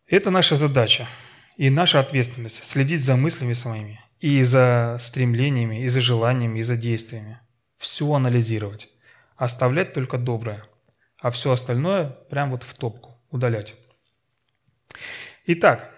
Это 0.09 0.31
наша 0.31 0.57
задача 0.57 1.07
и 1.57 1.71
наша 1.71 2.01
ответственность– 2.01 2.65
следить 2.65 3.05
за 3.05 3.17
мыслями 3.17 3.53
своими, 3.53 4.01
и 4.21 4.43
за 4.43 4.99
стремлениями, 5.01 5.83
и 5.85 5.89
за 5.89 6.01
желаниями, 6.01 6.61
и 6.61 6.63
за 6.63 6.77
действиями. 6.77 7.41
Все 7.79 8.13
анализировать. 8.13 8.89
Оставлять 9.37 9.93
только 9.93 10.19
доброе– 10.19 10.65
а 11.21 11.31
все 11.31 11.53
остальное 11.53 12.11
прям 12.31 12.51
вот 12.51 12.63
в 12.63 12.75
топку 12.75 13.19
удалять. 13.31 13.75
Итак, 15.47 15.93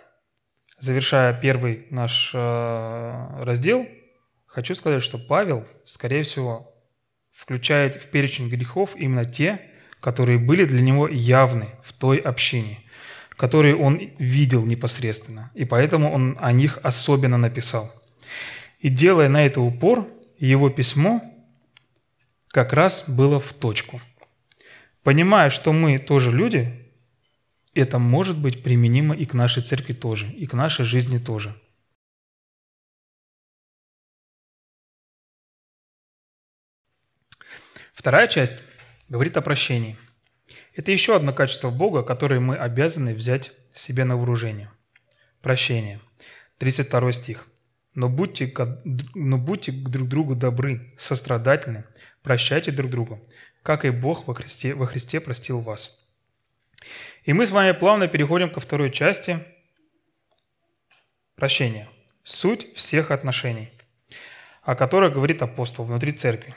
завершая 0.78 1.38
первый 1.38 1.86
наш 1.90 2.30
э, 2.34 3.42
раздел, 3.42 3.86
хочу 4.46 4.74
сказать, 4.74 5.02
что 5.02 5.18
Павел, 5.18 5.66
скорее 5.84 6.22
всего, 6.22 6.74
включает 7.30 7.96
в 7.96 8.08
перечень 8.08 8.48
грехов 8.48 8.96
именно 8.96 9.24
те, 9.24 9.60
которые 10.00 10.38
были 10.38 10.64
для 10.64 10.80
него 10.80 11.08
явны 11.08 11.74
в 11.82 11.92
той 11.92 12.18
общине, 12.18 12.80
которые 13.38 13.74
он 13.74 14.12
видел 14.18 14.66
непосредственно, 14.66 15.50
и 15.54 15.64
поэтому 15.64 16.12
он 16.12 16.36
о 16.38 16.52
них 16.52 16.78
особенно 16.82 17.38
написал. 17.38 17.90
И 18.80 18.90
делая 18.90 19.30
на 19.30 19.46
это 19.46 19.62
упор, 19.62 20.06
его 20.38 20.68
письмо 20.68 21.22
как 22.48 22.74
раз 22.74 23.04
было 23.06 23.40
в 23.40 23.54
точку– 23.54 24.02
Понимая, 25.08 25.48
что 25.48 25.72
мы 25.72 25.98
тоже 25.98 26.30
люди, 26.30 26.86
это 27.72 27.98
может 27.98 28.36
быть 28.36 28.62
применимо 28.62 29.16
и 29.16 29.24
к 29.24 29.32
нашей 29.32 29.62
церкви 29.62 29.94
тоже, 29.94 30.30
и 30.30 30.46
к 30.46 30.52
нашей 30.52 30.84
жизни 30.84 31.16
тоже. 31.16 31.58
Вторая 37.94 38.28
часть 38.28 38.54
говорит 39.08 39.38
о 39.38 39.40
прощении. 39.40 39.96
Это 40.78 40.92
еще 40.92 41.16
одно 41.16 41.32
качество 41.32 41.70
Бога, 41.70 42.04
которое 42.04 42.38
мы 42.38 42.56
обязаны 42.56 43.12
взять 43.12 43.50
себе 43.74 44.04
на 44.04 44.16
вооружение. 44.16 44.70
Прощение. 45.42 46.00
32 46.58 47.12
стих. 47.14 47.48
«Но 47.94 48.08
будьте, 48.08 48.54
но 49.16 49.38
будьте 49.38 49.72
друг 49.72 50.06
другу 50.06 50.36
добры, 50.36 50.94
сострадательны, 50.96 51.84
прощайте 52.22 52.70
друг 52.70 52.92
другу, 52.92 53.28
как 53.64 53.84
и 53.84 53.90
Бог 53.90 54.28
во 54.28 54.34
Христе, 54.34 54.72
во 54.74 54.86
Христе 54.86 55.18
простил 55.18 55.58
вас. 55.58 55.98
И 57.24 57.32
мы 57.32 57.44
с 57.44 57.50
вами 57.50 57.72
плавно 57.72 58.06
переходим 58.06 58.48
ко 58.48 58.60
второй 58.60 58.92
части 58.92 59.44
прощения. 61.34 61.88
Суть 62.22 62.72
всех 62.76 63.10
отношений, 63.10 63.72
о 64.62 64.76
которых 64.76 65.12
говорит 65.12 65.42
апостол 65.42 65.84
внутри 65.84 66.12
церкви. 66.12 66.54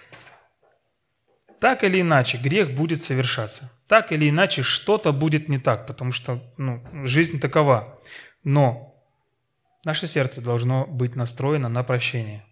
Так 1.60 1.84
или 1.84 2.02
иначе, 2.02 2.38
грех 2.38 2.76
будет 2.76 3.02
совершаться. 3.02 3.72
Так 3.92 4.14
или 4.14 4.30
иначе, 4.30 4.62
что-то 4.62 5.12
будет 5.12 5.50
не 5.50 5.60
так, 5.60 5.86
потому 5.86 6.14
что 6.14 6.42
ну, 6.56 6.82
жизнь 7.06 7.42
такова. 7.42 8.00
Но 8.42 8.96
наше 9.84 10.08
сердце 10.08 10.40
должно 10.40 10.86
быть 10.86 11.18
настроено 11.18 11.68
на 11.68 11.84
прощение. 11.84 12.46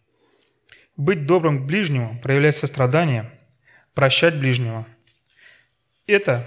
Быть 0.97 1.25
добрым 1.25 1.63
к 1.63 1.65
ближнему, 1.65 2.19
проявлять 2.19 2.57
сострадание– 2.57 3.31
прощать 3.93 4.37
ближнего. 4.37 4.85
Это 6.07 6.45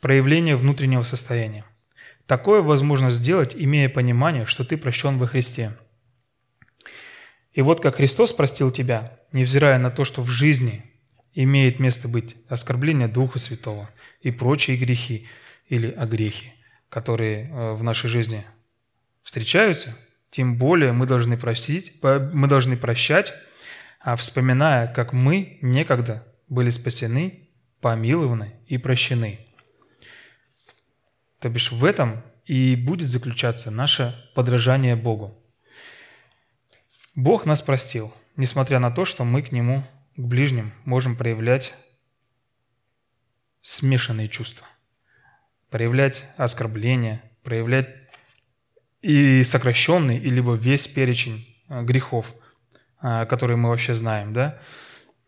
проявление 0.00 0.56
внутреннего 0.56 1.02
состояния. 1.02 1.66
Такое 2.24 2.62
возможно 2.62 3.10
сделать, 3.10 3.54
имея 3.54 3.90
понимание, 3.90 4.46
что 4.46 4.64
ты 4.64 4.78
прощен 4.78 5.18
во 5.18 5.26
Христе. 5.26 5.76
И 7.52 7.60
вот 7.60 7.82
как 7.82 7.96
Христос 7.96 8.32
простил 8.32 8.70
тебя, 8.70 9.18
невзирая 9.32 9.78
на 9.78 9.90
то, 9.90 10.06
что 10.06 10.22
в 10.22 10.28
жизни 10.30 10.89
имеет 11.34 11.78
место 11.78 12.08
быть 12.08 12.36
оскорбление 12.48 13.08
Духа 13.08 13.38
Святого 13.38 13.90
и 14.20 14.30
прочие 14.30 14.76
грехи 14.76 15.26
или 15.68 15.90
огрехи, 15.90 16.52
которые 16.88 17.48
э, 17.48 17.72
в 17.72 17.82
нашей 17.82 18.10
жизни 18.10 18.44
встречаются, 19.22 19.96
тем 20.30 20.56
более 20.56 20.92
мы 20.92 21.06
должны 21.06 21.36
простить, 21.36 21.94
мы 22.02 22.48
должны 22.48 22.76
прощать 22.76 23.34
а 24.00 24.16
вспоминая, 24.16 24.86
как 24.88 25.12
мы 25.12 25.58
некогда 25.60 26.26
были 26.48 26.70
спасены, 26.70 27.50
помилованы 27.80 28.54
и 28.66 28.78
прощены. 28.78 29.46
То 31.38 31.50
бишь 31.50 31.70
в 31.70 31.84
этом 31.84 32.22
и 32.46 32.76
будет 32.76 33.08
заключаться 33.08 33.70
наше 33.70 34.14
подражание 34.34 34.96
Богу. 34.96 35.38
Бог 37.14 37.44
нас 37.44 37.60
простил, 37.60 38.12
несмотря 38.36 38.78
на 38.78 38.90
то, 38.90 39.04
что 39.04 39.24
мы 39.24 39.42
к 39.42 39.52
Нему, 39.52 39.84
к 40.16 40.20
ближним, 40.20 40.72
можем 40.84 41.16
проявлять 41.16 41.74
смешанные 43.62 44.28
чувства, 44.28 44.66
проявлять 45.70 46.26
оскорбления, 46.36 47.22
проявлять 47.42 47.88
и 49.02 49.42
сокращенный, 49.42 50.18
и 50.18 50.30
либо 50.30 50.54
весь 50.54 50.86
перечень 50.86 51.46
э, 51.68 51.82
грехов– 51.82 52.34
а, 53.02 53.24
которые 53.24 53.56
мы 53.56 53.70
вообще 53.70 53.94
знаем, 53.94 54.32
да? 54.34 54.60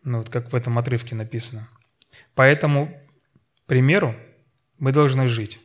Ну, 0.03 0.19
вот 0.19 0.29
как 0.29 0.51
в 0.51 0.55
этом 0.55 0.77
отрывке 0.77 1.15
написано. 1.15 1.67
Поэтому, 2.35 2.87
к 3.63 3.67
примеру, 3.67 4.15
мы 4.77 4.91
должны 4.91 5.27
жить, 5.27 5.59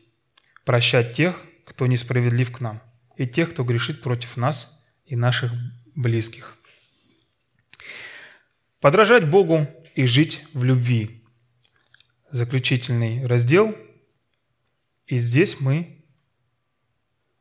прощать 0.64 1.12
тех, 1.12 1.44
кто 1.66 1.86
несправедлив 1.86 2.50
к 2.50 2.60
нам, 2.60 2.80
и 3.16 3.26
тех, 3.26 3.50
кто 3.50 3.62
грешит 3.62 4.00
против 4.00 4.38
нас 4.38 4.82
и 5.04 5.16
наших 5.16 5.52
близких. 5.94 6.56
Подражать 8.80 9.28
Богу 9.28 9.66
и 9.96 10.06
жить 10.06 10.44
в 10.54 10.62
любви. 10.62 11.24
Заключительный 12.30 13.26
раздел. 13.26 13.74
И 15.08 15.18
здесь 15.18 15.58
мы 15.58 16.04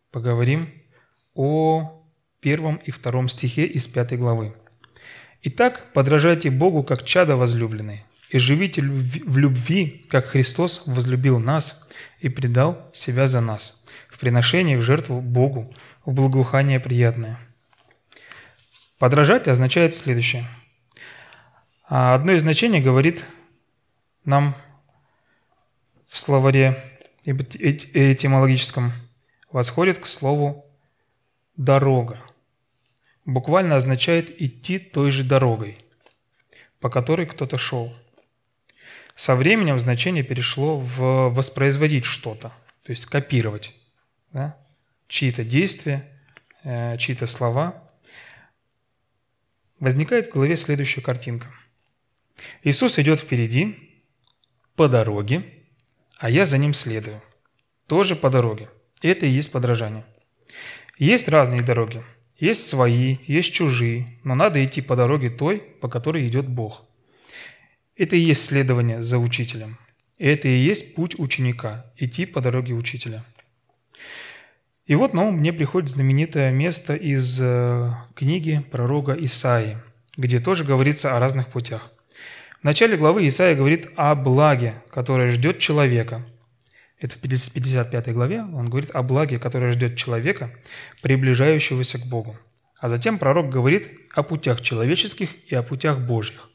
поговорим 0.09 0.73
о 1.35 2.03
первом 2.39 2.77
и 2.77 2.89
втором 2.89 3.29
стихе 3.29 3.65
из 3.65 3.85
пятой 3.85 4.17
главы. 4.17 4.55
«Итак, 5.43 5.93
подражайте 5.93 6.49
Богу, 6.49 6.81
как 6.81 7.05
чада 7.05 7.35
возлюбленные, 7.35 8.03
и 8.31 8.39
живите 8.39 8.81
в 8.81 9.37
любви, 9.37 10.07
как 10.09 10.25
Христос 10.25 10.81
возлюбил 10.87 11.37
нас 11.37 11.79
и 12.19 12.29
предал 12.29 12.89
себя 12.95 13.27
за 13.27 13.41
нас, 13.41 13.85
в 14.09 14.17
приношении 14.17 14.75
в 14.75 14.81
жертву 14.81 15.21
Богу, 15.21 15.71
в 16.03 16.13
благоухание 16.13 16.79
приятное». 16.79 17.39
Подражать 18.97 19.47
означает 19.47 19.93
следующее. 19.93 20.47
А 21.89 22.13
одно 22.15 22.33
из 22.33 22.41
значений 22.41 22.81
говорит 22.81 23.23
нам 24.25 24.55
в 26.07 26.17
словаре 26.17 26.77
этимологическом 27.23 28.91
восходит 29.51 29.99
к 29.99 30.05
слову 30.05 30.65
«дорога». 31.55 32.21
Буквально 33.25 33.75
означает 33.75 34.41
«идти 34.41 34.79
той 34.79 35.11
же 35.11 35.23
дорогой», 35.23 35.77
по 36.79 36.89
которой 36.89 37.25
кто-то 37.25 37.57
шел. 37.57 37.93
Со 39.15 39.35
временем 39.35 39.79
значение 39.79 40.23
перешло 40.23 40.77
в 40.77 41.29
воспроизводить 41.29 42.05
что-то, 42.05 42.51
то 42.83 42.91
есть 42.91 43.05
копировать 43.05 43.73
да? 44.31 44.57
чьи-то 45.07 45.43
действия, 45.43 46.07
э, 46.63 46.97
чьи-то 46.97 47.27
слова– 47.27 47.83
возникает 49.79 50.27
в 50.27 50.33
голове 50.33 50.55
следующая 50.55 51.01
картинка. 51.01 51.47
Иисус 52.63 52.99
идет 52.99 53.19
впереди 53.19 53.75
по 54.75 54.87
дороге, 54.87 55.43
а 56.17 56.29
я 56.29 56.45
за 56.45 56.57
ним 56.57 56.73
следую. 56.73 57.21
Тоже 57.87 58.15
по 58.15 58.29
дороге. 58.29 58.69
Это 59.01 59.25
и 59.25 59.29
есть 59.29 59.51
подражание. 59.51 60.05
Есть 60.97 61.27
разные 61.27 61.61
дороги. 61.61 62.03
Есть 62.39 62.67
свои, 62.67 63.17
есть 63.27 63.53
чужие, 63.53 64.19
но 64.23 64.35
надо 64.35 64.63
идти 64.63 64.81
по 64.81 64.95
дороге 64.95 65.29
той, 65.29 65.59
по 65.59 65.87
которой 65.87 66.27
идет 66.27 66.47
Бог. 66.47 66.85
Это 67.95 68.15
и 68.15 68.19
есть 68.19 68.45
следование 68.45 69.01
за 69.01 69.17
учителем. 69.17 69.77
Это 70.19 70.47
и 70.47 70.57
есть 70.57 70.95
путь 70.95 71.17
ученика– 71.17 71.91
идти 71.97 72.25
по 72.25 72.41
дороге 72.41 72.73
учителя– 72.73 73.25
и 74.87 74.95
вот 74.95 75.13
на 75.13 75.27
ум 75.27 75.35
мне 75.35 75.51
приходит 75.51 75.89
знаменитое 75.89 76.49
место 76.49 76.95
из 76.95 77.39
э, 77.41 77.91
книги 78.15 78.63
пророка 78.71 79.13
Исаии, 79.19 79.77
где 80.15 80.39
тоже 80.39 80.63
говорится 80.63 81.13
о 81.13 81.19
разных 81.19 81.49
путях. 81.49 81.91
Начале 82.67 82.97
главы 82.97 83.25
Исаия 83.29 83.55
говорит 83.55 83.87
о 83.95 84.13
благе, 84.13 84.83
которое 84.89 85.29
ждет 85.29 85.59
человека. 85.59 86.25
Это 86.99 87.15
в 87.15 87.19
55 87.19 88.11
главе 88.11 88.41
он 88.41 88.69
говорит 88.69 88.91
о 88.93 89.03
благе, 89.03 89.39
которое 89.39 89.71
ждет 89.71 89.95
человека, 89.95 90.51
приближающегося 91.01 91.97
к 91.97 92.05
Богу. 92.07 92.37
А 92.77 92.89
затем 92.89 93.19
пророк 93.19 93.47
говорит 93.47 93.89
о 94.13 94.21
путях 94.21 94.59
человеческих 94.59 95.29
и 95.49 95.55
о 95.55 95.63
путях 95.63 95.99
Божьих. 95.99 96.49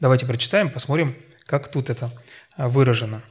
Давайте 0.00 0.26
прочитаем, 0.26 0.70
посмотрим, 0.70 1.14
как 1.46 1.70
тут 1.70 1.88
это 1.88 2.10
э, 2.56 2.66
выражено. 2.66 3.22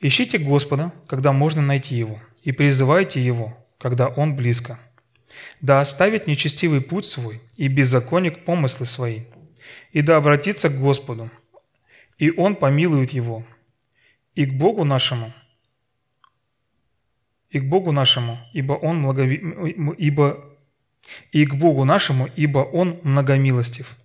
«Ищите 0.00 0.38
Господа, 0.38 0.92
когда 1.08 1.32
можно 1.32 1.60
найти 1.60 1.94
Его 1.94 2.22
и 2.42 2.52
призывайте 2.52 3.22
Его, 3.22 3.66
когда 3.76 4.08
Он 4.08 4.34
близко. 4.34 4.80
Да 5.60 5.82
оставит 5.82 6.26
нечестивый 6.26 6.80
путь 6.80 7.04
свой 7.04 7.42
и 7.58 7.68
беззаконник 7.68 8.46
помыслы 8.46 8.86
свои, 8.86 9.24
и 9.92 10.02
да 10.02 10.16
обратится 10.16 10.68
к 10.68 10.78
Господу, 10.78 11.30
и 12.18 12.30
Он 12.30 12.56
помилует 12.56 13.10
его, 13.10 13.44
и 14.34 14.46
к 14.46 14.54
Богу 14.54 14.84
нашему, 14.84 15.32
и 17.50 17.60
к 17.60 17.64
Богу 17.64 17.92
нашему, 17.92 18.38
ибо 18.52 18.72
Он 18.74 18.98
многови... 18.98 19.36
ибо 19.98 20.44
и 21.32 21.46
к 21.46 21.54
Богу 21.54 21.84
нашему, 21.84 22.28
ибо 22.36 22.58
Он 22.58 23.00
многомилостив. 23.02 23.96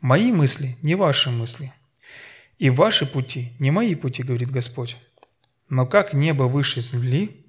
Мои 0.00 0.32
мысли 0.32 0.76
не 0.82 0.94
ваши 0.94 1.30
мысли, 1.30 1.72
и 2.58 2.70
ваши 2.70 3.06
пути 3.06 3.52
не 3.58 3.70
мои 3.70 3.94
пути, 3.94 4.22
говорит 4.22 4.50
Господь. 4.50 4.96
Но 5.68 5.86
как 5.86 6.14
небо 6.14 6.44
выше 6.44 6.80
земли, 6.80 7.46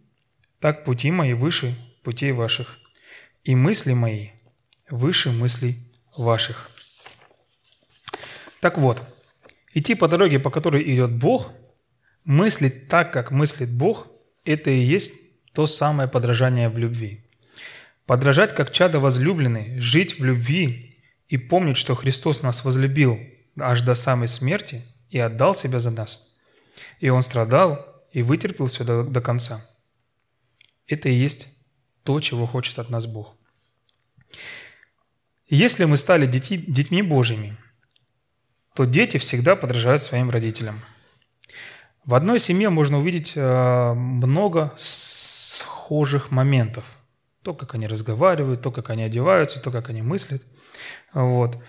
так 0.59 0.85
пути 0.85 1.11
мои 1.11 1.33
выше 1.33 1.75
путей 2.03 2.31
ваших, 2.31 2.77
и 3.43 3.55
мысли 3.55 3.93
мои 3.93 4.29
выше 4.89 5.31
мыслей 5.31 5.77
ваших. 6.15 6.70
Так 8.61 8.77
вот, 8.77 9.05
идти 9.73 9.95
по 9.95 10.07
дороге, 10.07 10.39
по 10.39 10.49
которой 10.49 10.81
идет 10.93 11.11
Бог, 11.11 11.51
мыслить 12.23 12.87
так, 12.87 13.11
как 13.11 13.31
мыслит 13.31 13.69
Бог, 13.69 14.07
это 14.45 14.69
и 14.69 14.79
есть 14.79 15.13
то 15.53 15.67
самое 15.67 16.07
подражание 16.07 16.69
в 16.69 16.77
любви. 16.77 17.25
Подражать 18.05 18.55
как 18.55 18.71
чадо 18.71 19.01
возлюбленный, 19.01 19.79
жить 19.79 20.17
в 20.17 20.23
любви 20.23 20.97
и 21.27 21.37
помнить, 21.37 21.75
что 21.75 21.95
Христос 21.95 22.41
нас 22.41 22.63
возлюбил 22.63 23.19
аж 23.59 23.81
до 23.81 23.95
самой 23.95 24.29
смерти 24.29 24.85
и 25.09 25.19
отдал 25.19 25.53
себя 25.53 25.79
за 25.79 25.91
нас. 25.91 26.25
И 27.01 27.09
Он 27.09 27.21
страдал 27.21 27.85
и 28.13 28.21
вытерпел 28.21 28.67
все 28.67 28.85
до, 28.85 29.03
до 29.03 29.19
конца– 29.19 29.65
это 30.91 31.09
и 31.09 31.13
есть 31.13 31.47
то, 32.03 32.19
чего 32.19 32.45
хочет 32.45 32.77
от 32.79 32.89
нас 32.89 33.05
Бог. 33.05 33.35
Если 35.47 35.85
мы 35.85 35.97
стали 35.97 36.25
дети, 36.25 36.57
детьми 36.57 37.01
Божьими, 37.01 37.57
то 38.81 38.85
дети 38.85 39.17
всегда 39.17 39.55
подражают 39.55 40.01
своим 40.01 40.31
родителям. 40.31 40.81
В 42.03 42.15
одной 42.15 42.39
семье 42.39 42.71
можно 42.71 42.97
увидеть 42.97 43.33
э, 43.35 43.93
много 43.93 44.73
схожих 44.79 46.31
моментов. 46.31 46.83
То, 47.43 47.53
как 47.53 47.75
они 47.75 47.85
разговаривают, 47.85 48.63
то, 48.63 48.71
как 48.71 48.89
они 48.89 49.03
одеваются, 49.03 49.59
то, 49.59 49.69
как 49.69 49.89
они 49.89 50.01
мыслят. 50.01 50.41
Вот. 51.13 51.63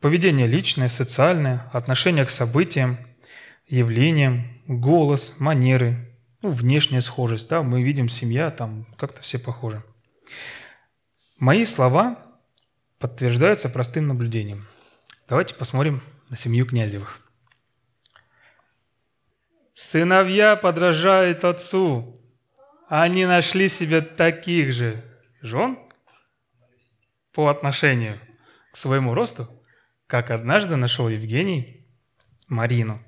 Поведение 0.00 0.46
личное, 0.46 0.88
социальное, 0.88 1.68
отношение 1.74 2.24
к 2.24 2.30
событиям, 2.30 2.96
явлениям, 3.68 4.46
голос, 4.66 5.34
манеры, 5.38 6.16
ну, 6.40 6.52
внешняя 6.52 7.02
схожесть, 7.02 7.50
да, 7.50 7.62
мы 7.62 7.82
видим 7.82 8.08
семья, 8.08 8.50
там 8.50 8.86
как-то 8.96 9.20
все 9.20 9.38
похожи. 9.38 9.84
Мои 11.38 11.66
слова 11.66 12.16
подтверждаются 12.98 13.68
простым 13.68 14.08
наблюдением. 14.08 14.66
Давайте 15.32 15.54
посмотрим 15.54 16.02
на 16.28 16.36
семью 16.36 16.66
Князевых. 16.66 17.18
Сыновья 19.72 20.56
подражают 20.56 21.42
отцу. 21.44 22.20
Они 22.86 23.24
нашли 23.24 23.70
себе 23.70 24.02
таких 24.02 24.72
же 24.72 25.02
жен 25.40 25.78
по 27.32 27.48
отношению 27.48 28.20
к 28.72 28.76
своему 28.76 29.14
росту, 29.14 29.48
как 30.06 30.30
однажды 30.30 30.76
нашел 30.76 31.08
Евгений 31.08 31.86
Марину 32.48 33.02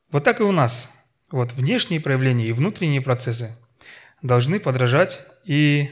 Вот 0.08 0.24
так 0.24 0.40
и 0.40 0.42
у 0.42 0.52
нас. 0.52 0.88
Вот 1.34 1.52
внешние 1.52 2.00
проявления 2.00 2.46
и 2.46 2.52
внутренние 2.52 3.00
процессы 3.00 3.56
должны 4.22 4.60
подражать 4.60 5.18
и 5.44 5.90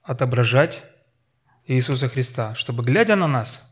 отображать 0.00 0.84
Иисуса 1.66 2.08
Христа, 2.08 2.54
чтобы, 2.54 2.84
глядя 2.84 3.16
на 3.16 3.26
нас, 3.26 3.68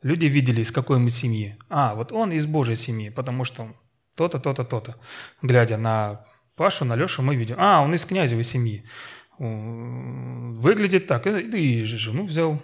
люди 0.00 0.24
видели, 0.24 0.62
из 0.62 0.72
какой 0.72 0.98
мы 0.98 1.10
семьи. 1.10 1.58
А, 1.68 1.94
вот 1.94 2.12
он 2.12 2.32
из 2.32 2.46
Божьей 2.46 2.76
семьи, 2.76 3.10
потому 3.10 3.44
что 3.44 3.76
то-то, 4.14 4.38
то-то, 4.38 4.64
то-то. 4.64 4.96
Глядя 5.42 5.76
на 5.76 6.24
Пашу, 6.56 6.86
на 6.86 6.96
Лешу, 6.96 7.20
мы 7.20 7.36
видим, 7.36 7.56
а, 7.58 7.82
он 7.82 7.92
из 7.92 8.06
князевой 8.06 8.44
семьи. 8.44 8.86
Выглядит 9.38 11.06
так. 11.06 11.26
И 11.26 11.84
жену 11.84 12.24
взял, 12.24 12.62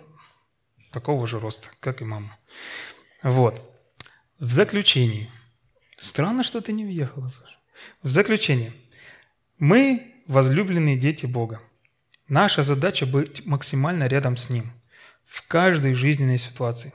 такого 0.90 1.26
же 1.26 1.38
роста, 1.38 1.68
как 1.80 2.00
и 2.00 2.06
мама. 2.06 2.38
Вот. 3.22 3.60
В 4.38 4.50
заключении. 4.50 5.30
Странно, 5.98 6.44
что 6.44 6.62
ты 6.62 6.72
не 6.72 6.86
въехала, 6.86 7.28
Саша. 7.28 7.59
В 8.02 8.10
заключение. 8.10 8.72
Мы 9.58 10.14
возлюбленные 10.26 10.96
дети 10.96 11.26
Бога. 11.26 11.60
Наша 12.28 12.62
задача 12.62 13.06
быть 13.06 13.44
максимально 13.46 14.04
рядом 14.04 14.36
с 14.36 14.50
Ним 14.50 14.72
в 15.24 15.46
каждой 15.46 15.94
жизненной 15.94 16.38
ситуации. 16.38 16.92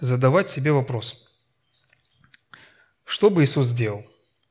Задавать 0.00 0.48
себе 0.48 0.72
вопрос. 0.72 1.28
Что 3.04 3.30
бы 3.30 3.44
Иисус 3.44 3.68
сделал? 3.68 4.04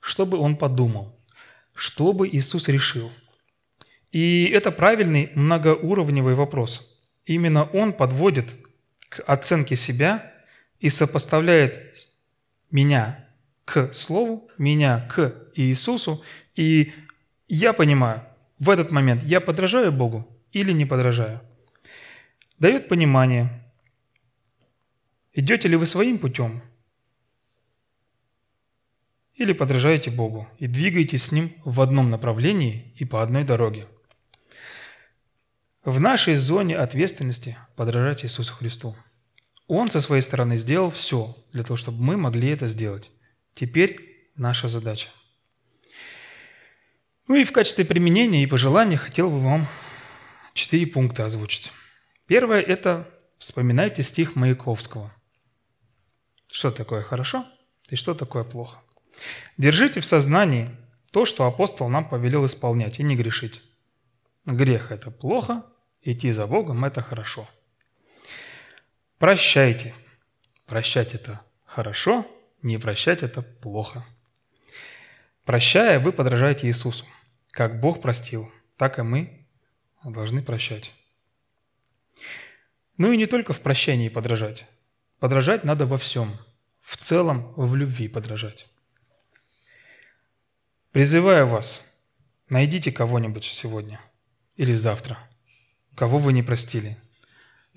что 0.03 0.25
бы 0.25 0.37
он 0.37 0.57
подумал, 0.57 1.17
что 1.73 2.11
бы 2.11 2.27
Иисус 2.27 2.67
решил. 2.67 3.09
И 4.11 4.51
это 4.53 4.69
правильный 4.69 5.31
многоуровневый 5.33 6.35
вопрос. 6.35 7.01
Именно 7.25 7.63
он 7.63 7.93
подводит 7.93 8.53
к 9.07 9.21
оценке 9.25 9.77
себя 9.77 10.33
и 10.81 10.89
сопоставляет 10.89 11.79
меня 12.69 13.22
к 13.65 13.93
Слову, 13.93 14.49
меня 14.57 15.07
к 15.09 15.35
Иисусу, 15.55 16.23
и 16.55 16.93
я 17.47 17.73
понимаю, 17.73 18.23
в 18.59 18.69
этот 18.69 18.91
момент 18.91 19.23
я 19.23 19.41
подражаю 19.41 19.91
Богу 19.91 20.27
или 20.51 20.71
не 20.71 20.85
подражаю. 20.85 21.41
Дает 22.59 22.87
понимание, 22.87 23.63
идете 25.33 25.67
ли 25.67 25.75
вы 25.75 25.85
своим 25.85 26.17
путем 26.17 26.61
или 29.35 29.53
подражаете 29.53 30.11
Богу 30.11 30.47
и 30.59 30.67
двигаетесь 30.67 31.25
с 31.25 31.31
Ним 31.31 31.55
в 31.65 31.81
одном 31.81 32.09
направлении 32.09 32.93
и 32.95 33.05
по 33.05 33.23
одной 33.23 33.43
дороге. 33.43 33.87
В 35.83 35.99
нашей 35.99 36.35
зоне 36.35 36.77
ответственности 36.77 37.57
подражать 37.75 38.23
Иисусу 38.23 38.53
Христу. 38.53 38.95
Он 39.67 39.87
со 39.87 39.99
своей 39.99 40.21
стороны 40.21 40.55
сделал 40.55 40.89
все 40.89 41.35
для 41.51 41.63
того, 41.63 41.75
чтобы 41.75 42.01
мы 42.01 42.15
могли 42.15 42.49
это 42.49 42.67
сделать. 42.67 43.11
Теперь 43.53 44.29
наша 44.35 44.67
задача. 44.67 45.09
Ну 47.27 47.35
и 47.35 47.45
в 47.45 47.51
качестве 47.51 47.85
применения 47.85 48.43
и 48.43 48.47
пожелания 48.47 48.97
хотел 48.97 49.29
бы 49.29 49.39
вам 49.39 49.67
четыре 50.53 50.87
пункта 50.87 51.25
озвучить. 51.25 51.71
Первое– 52.27 52.61
это 52.61 53.09
вспоминайте 53.37 54.03
стих 54.03 54.35
Маяковского. 54.35 55.13
Что 56.51 56.71
такое 56.71 57.01
хорошо 57.01 57.45
и 57.89 57.95
что 57.95 58.13
такое 58.13 58.43
плохо. 58.43 58.79
Держите 59.57 59.99
в 59.99 60.05
сознании 60.05 60.69
то, 61.11 61.25
что 61.25 61.45
апостол 61.45 61.89
нам 61.89 62.09
повелел 62.09 62.45
исполнять, 62.45 62.99
и 62.99 63.03
не 63.03 63.15
грешить. 63.15 63.61
Грех– 64.45 64.91
это 64.91 65.11
плохо, 65.11 65.63
идти 66.01 66.31
за 66.31 66.47
Богом– 66.47 66.83
это 66.85 67.01
хорошо. 67.01 67.47
Прощайте. 69.19 69.93
Прощать– 70.65 71.13
это 71.15 71.41
хорошо, 71.65 72.25
не 72.63 72.77
прощать– 72.77 73.21
это 73.23 73.41
плохо. 73.41 74.05
Прощая, 75.45 75.99
вы 75.99 76.11
подражаете 76.11 76.67
Иисусу. 76.67 77.05
Как 77.51 77.79
Бог 77.79 78.01
простил, 78.01 78.51
так 78.77 78.97
и 78.97 79.03
мы 79.03 79.45
должны 80.03 80.41
прощать. 80.41 80.93
Ну 82.97 83.11
и 83.11 83.17
не 83.17 83.25
только 83.25 83.53
в 83.53 83.59
прощении 83.59 84.09
подражать. 84.09 84.65
Подражать 85.19 85.63
надо 85.63 85.85
во 85.85 85.97
всем. 85.97 86.37
В 86.79 86.97
целом, 86.97 87.53
в 87.55 87.75
любви 87.75 88.07
подражать. 88.07 88.67
Призываю 90.91 91.47
вас, 91.47 91.81
найдите 92.49 92.91
кого-нибудь 92.91 93.45
сегодня 93.45 93.99
или 94.55 94.75
завтра, 94.75 95.17
кого 95.95 96.17
вы 96.17 96.33
не 96.33 96.43
простили. 96.43 96.97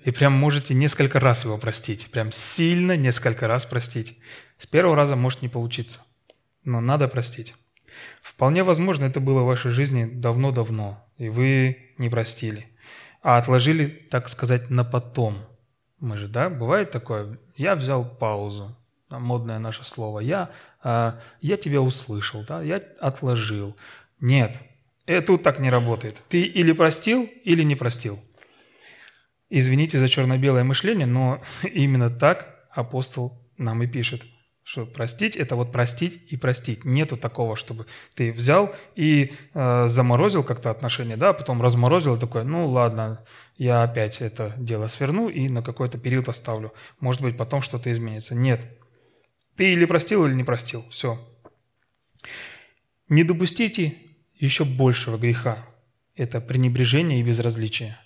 И 0.03 0.11
прям 0.11 0.33
можете 0.33 0.73
несколько 0.73 1.19
раз 1.19 1.43
его 1.43 1.57
простить. 1.57 2.09
Прям 2.11 2.31
сильно 2.31 2.95
несколько 2.95 3.47
раз 3.47 3.65
простить. 3.65 4.17
С 4.57 4.67
первого 4.67 4.95
раза 4.95 5.15
может 5.15 5.41
не 5.41 5.49
получиться. 5.49 6.01
Но 6.63 6.81
надо 6.81 7.07
простить. 7.07 7.55
Вполне 8.21 8.63
возможно, 8.63 9.05
это 9.05 9.19
было 9.19 9.41
в 9.41 9.47
вашей 9.47 9.71
жизни 9.71 10.05
давно-давно, 10.05 11.03
и 11.17 11.29
вы 11.29 11.93
не 11.97 12.09
простили, 12.09 12.67
а 13.21 13.37
отложили, 13.37 13.87
так 13.87 14.29
сказать, 14.29 14.69
на 14.69 14.83
потом. 14.83 15.45
Мы 15.99 16.17
же, 16.17 16.27
да, 16.27 16.49
бывает 16.49 16.91
такое, 16.91 17.39
я 17.55 17.75
взял 17.75 18.05
паузу, 18.05 18.75
модное 19.09 19.59
наше 19.59 19.83
слово, 19.83 20.19
я, 20.19 20.51
а, 20.83 21.19
я 21.41 21.57
тебя 21.57 21.81
услышал, 21.81 22.43
да, 22.47 22.61
я 22.61 22.81
отложил. 22.99 23.75
Нет, 24.19 24.57
это 25.05 25.27
тут 25.27 25.43
так 25.43 25.59
не 25.59 25.69
работает. 25.69 26.21
Ты 26.29 26.43
или 26.43 26.71
простил, 26.71 27.29
или 27.43 27.63
не 27.63 27.75
простил. 27.75 28.19
Извините 29.49 29.99
за 29.99 30.09
черно-белое 30.09 30.63
мышление, 30.63 31.07
но 31.07 31.41
именно 31.63 32.09
так 32.09 32.67
апостол 32.71 33.41
нам 33.57 33.83
и 33.83 33.87
пишет– 33.87 34.23
что 34.67 34.85
простить– 34.85 35.35
это 35.37 35.55
вот 35.55 35.71
простить 35.71 36.21
и 36.27 36.35
простить. 36.35 36.83
Нету 36.83 37.15
такого, 37.15 37.55
чтобы 37.55 37.85
ты 38.15 38.33
взял 38.33 38.75
и 38.95 39.31
э, 39.53 39.87
заморозил 39.87 40.43
как-то 40.43 40.69
отношения, 40.71 41.15
да, 41.15 41.31
потом 41.31 41.61
разморозил 41.61 42.17
и 42.17 42.19
такой, 42.19 42.43
ну 42.43 42.65
ладно, 42.65 43.23
я 43.55 43.83
опять 43.83 44.19
это 44.19 44.53
дело 44.57 44.89
сверну 44.89 45.29
и 45.29 45.47
на 45.47 45.63
какой-то 45.63 45.97
период 45.97 46.27
оставлю. 46.27 46.73
Может 46.99 47.21
быть, 47.21 47.37
потом 47.37 47.61
что-то 47.61 47.89
изменится. 47.93 48.35
Нет. 48.35 48.67
Ты 49.55 49.71
или 49.71 49.85
простил, 49.85 50.25
или 50.25 50.33
не 50.33 50.43
простил. 50.43 50.83
Все. 50.89 51.17
Не 53.07 53.23
допустите 53.23 53.97
еще 54.35 54.65
большего 54.65 55.17
греха. 55.17 55.65
Это 56.13 56.41
пренебрежение 56.41 57.21
и 57.21 57.23
безразличие. 57.23 57.97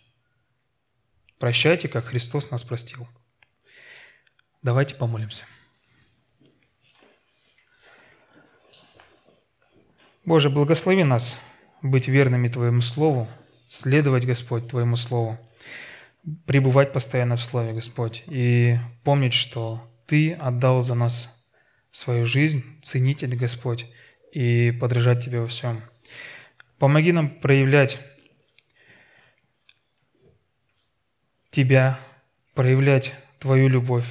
Прощайте, 1.41 1.87
как 1.87 2.05
Христос 2.05 2.51
нас 2.51 2.63
простил. 2.63 3.07
Давайте 4.61 4.93
помолимся. 4.93 5.43
Боже, 10.23 10.51
благослови 10.51 11.03
нас 11.03 11.35
быть 11.81 12.07
верными 12.07 12.47
Твоему 12.47 12.81
Слову, 12.81 13.27
следовать, 13.67 14.23
Господь, 14.23 14.67
Твоему 14.67 14.95
Слову, 14.95 15.39
пребывать 16.45 16.93
постоянно 16.93 17.37
в 17.37 17.43
Слове, 17.43 17.73
Господь, 17.73 18.23
и 18.27 18.77
помнить, 19.03 19.33
что 19.33 19.91
Ты 20.05 20.33
отдал 20.33 20.81
за 20.81 20.93
нас 20.93 21.43
свою 21.89 22.27
жизнь, 22.27 22.63
ценить 22.83 23.23
это, 23.23 23.35
Господь, 23.35 23.87
и 24.31 24.69
подражать 24.79 25.25
Тебе 25.25 25.39
во 25.39 25.47
всем. 25.47 25.81
Помоги 26.77 27.11
нам 27.11 27.31
проявлять 27.31 27.99
Тебя, 31.51 31.99
проявлять 32.55 33.13
Твою 33.39 33.67
любовь. 33.67 34.07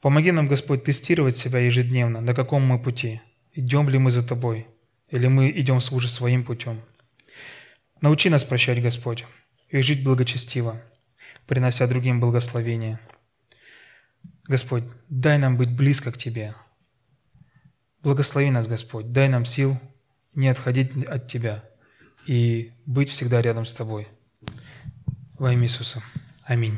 Помоги 0.00 0.30
нам, 0.30 0.46
Господь, 0.46 0.84
тестировать 0.84 1.36
себя 1.36 1.58
ежедневно, 1.58 2.20
на 2.20 2.34
каком 2.34 2.62
мы 2.62 2.80
пути, 2.80 3.20
идем 3.52 3.88
ли 3.88 3.98
мы 3.98 4.10
за 4.10 4.26
Тобой– 4.26 4.66
или 5.10 5.26
мы 5.26 5.50
идем 5.50 5.80
служить 5.80 6.10
своим 6.10 6.44
путем. 6.44 6.82
Научи 8.00 8.28
нас 8.28 8.44
прощать, 8.44 8.82
Господь, 8.82 9.24
и 9.68 9.80
жить 9.80 10.04
благочестиво, 10.04 10.82
принося 11.46 11.86
другим 11.86 12.20
благословения. 12.20 13.00
Господь, 14.44 14.84
дай 15.08 15.38
нам 15.38 15.56
быть 15.56 15.74
близко 15.74 16.12
к 16.12 16.18
Тебе. 16.18 16.54
Благослови 18.02 18.50
нас, 18.50 18.66
Господь, 18.66 19.12
дай 19.12 19.28
нам 19.28 19.44
сил 19.44 19.78
не 20.34 20.48
отходить 20.48 21.04
от 21.04 21.26
Тебя 21.26 21.64
и 22.26 22.72
быть 22.86 23.08
всегда 23.10 23.42
рядом 23.42 23.64
с 23.64 23.74
Тобой. 23.74 24.08
Во 25.38 25.52
имя 25.52 25.66
Иисуса. 25.66 26.02
Аминь. 26.44 26.76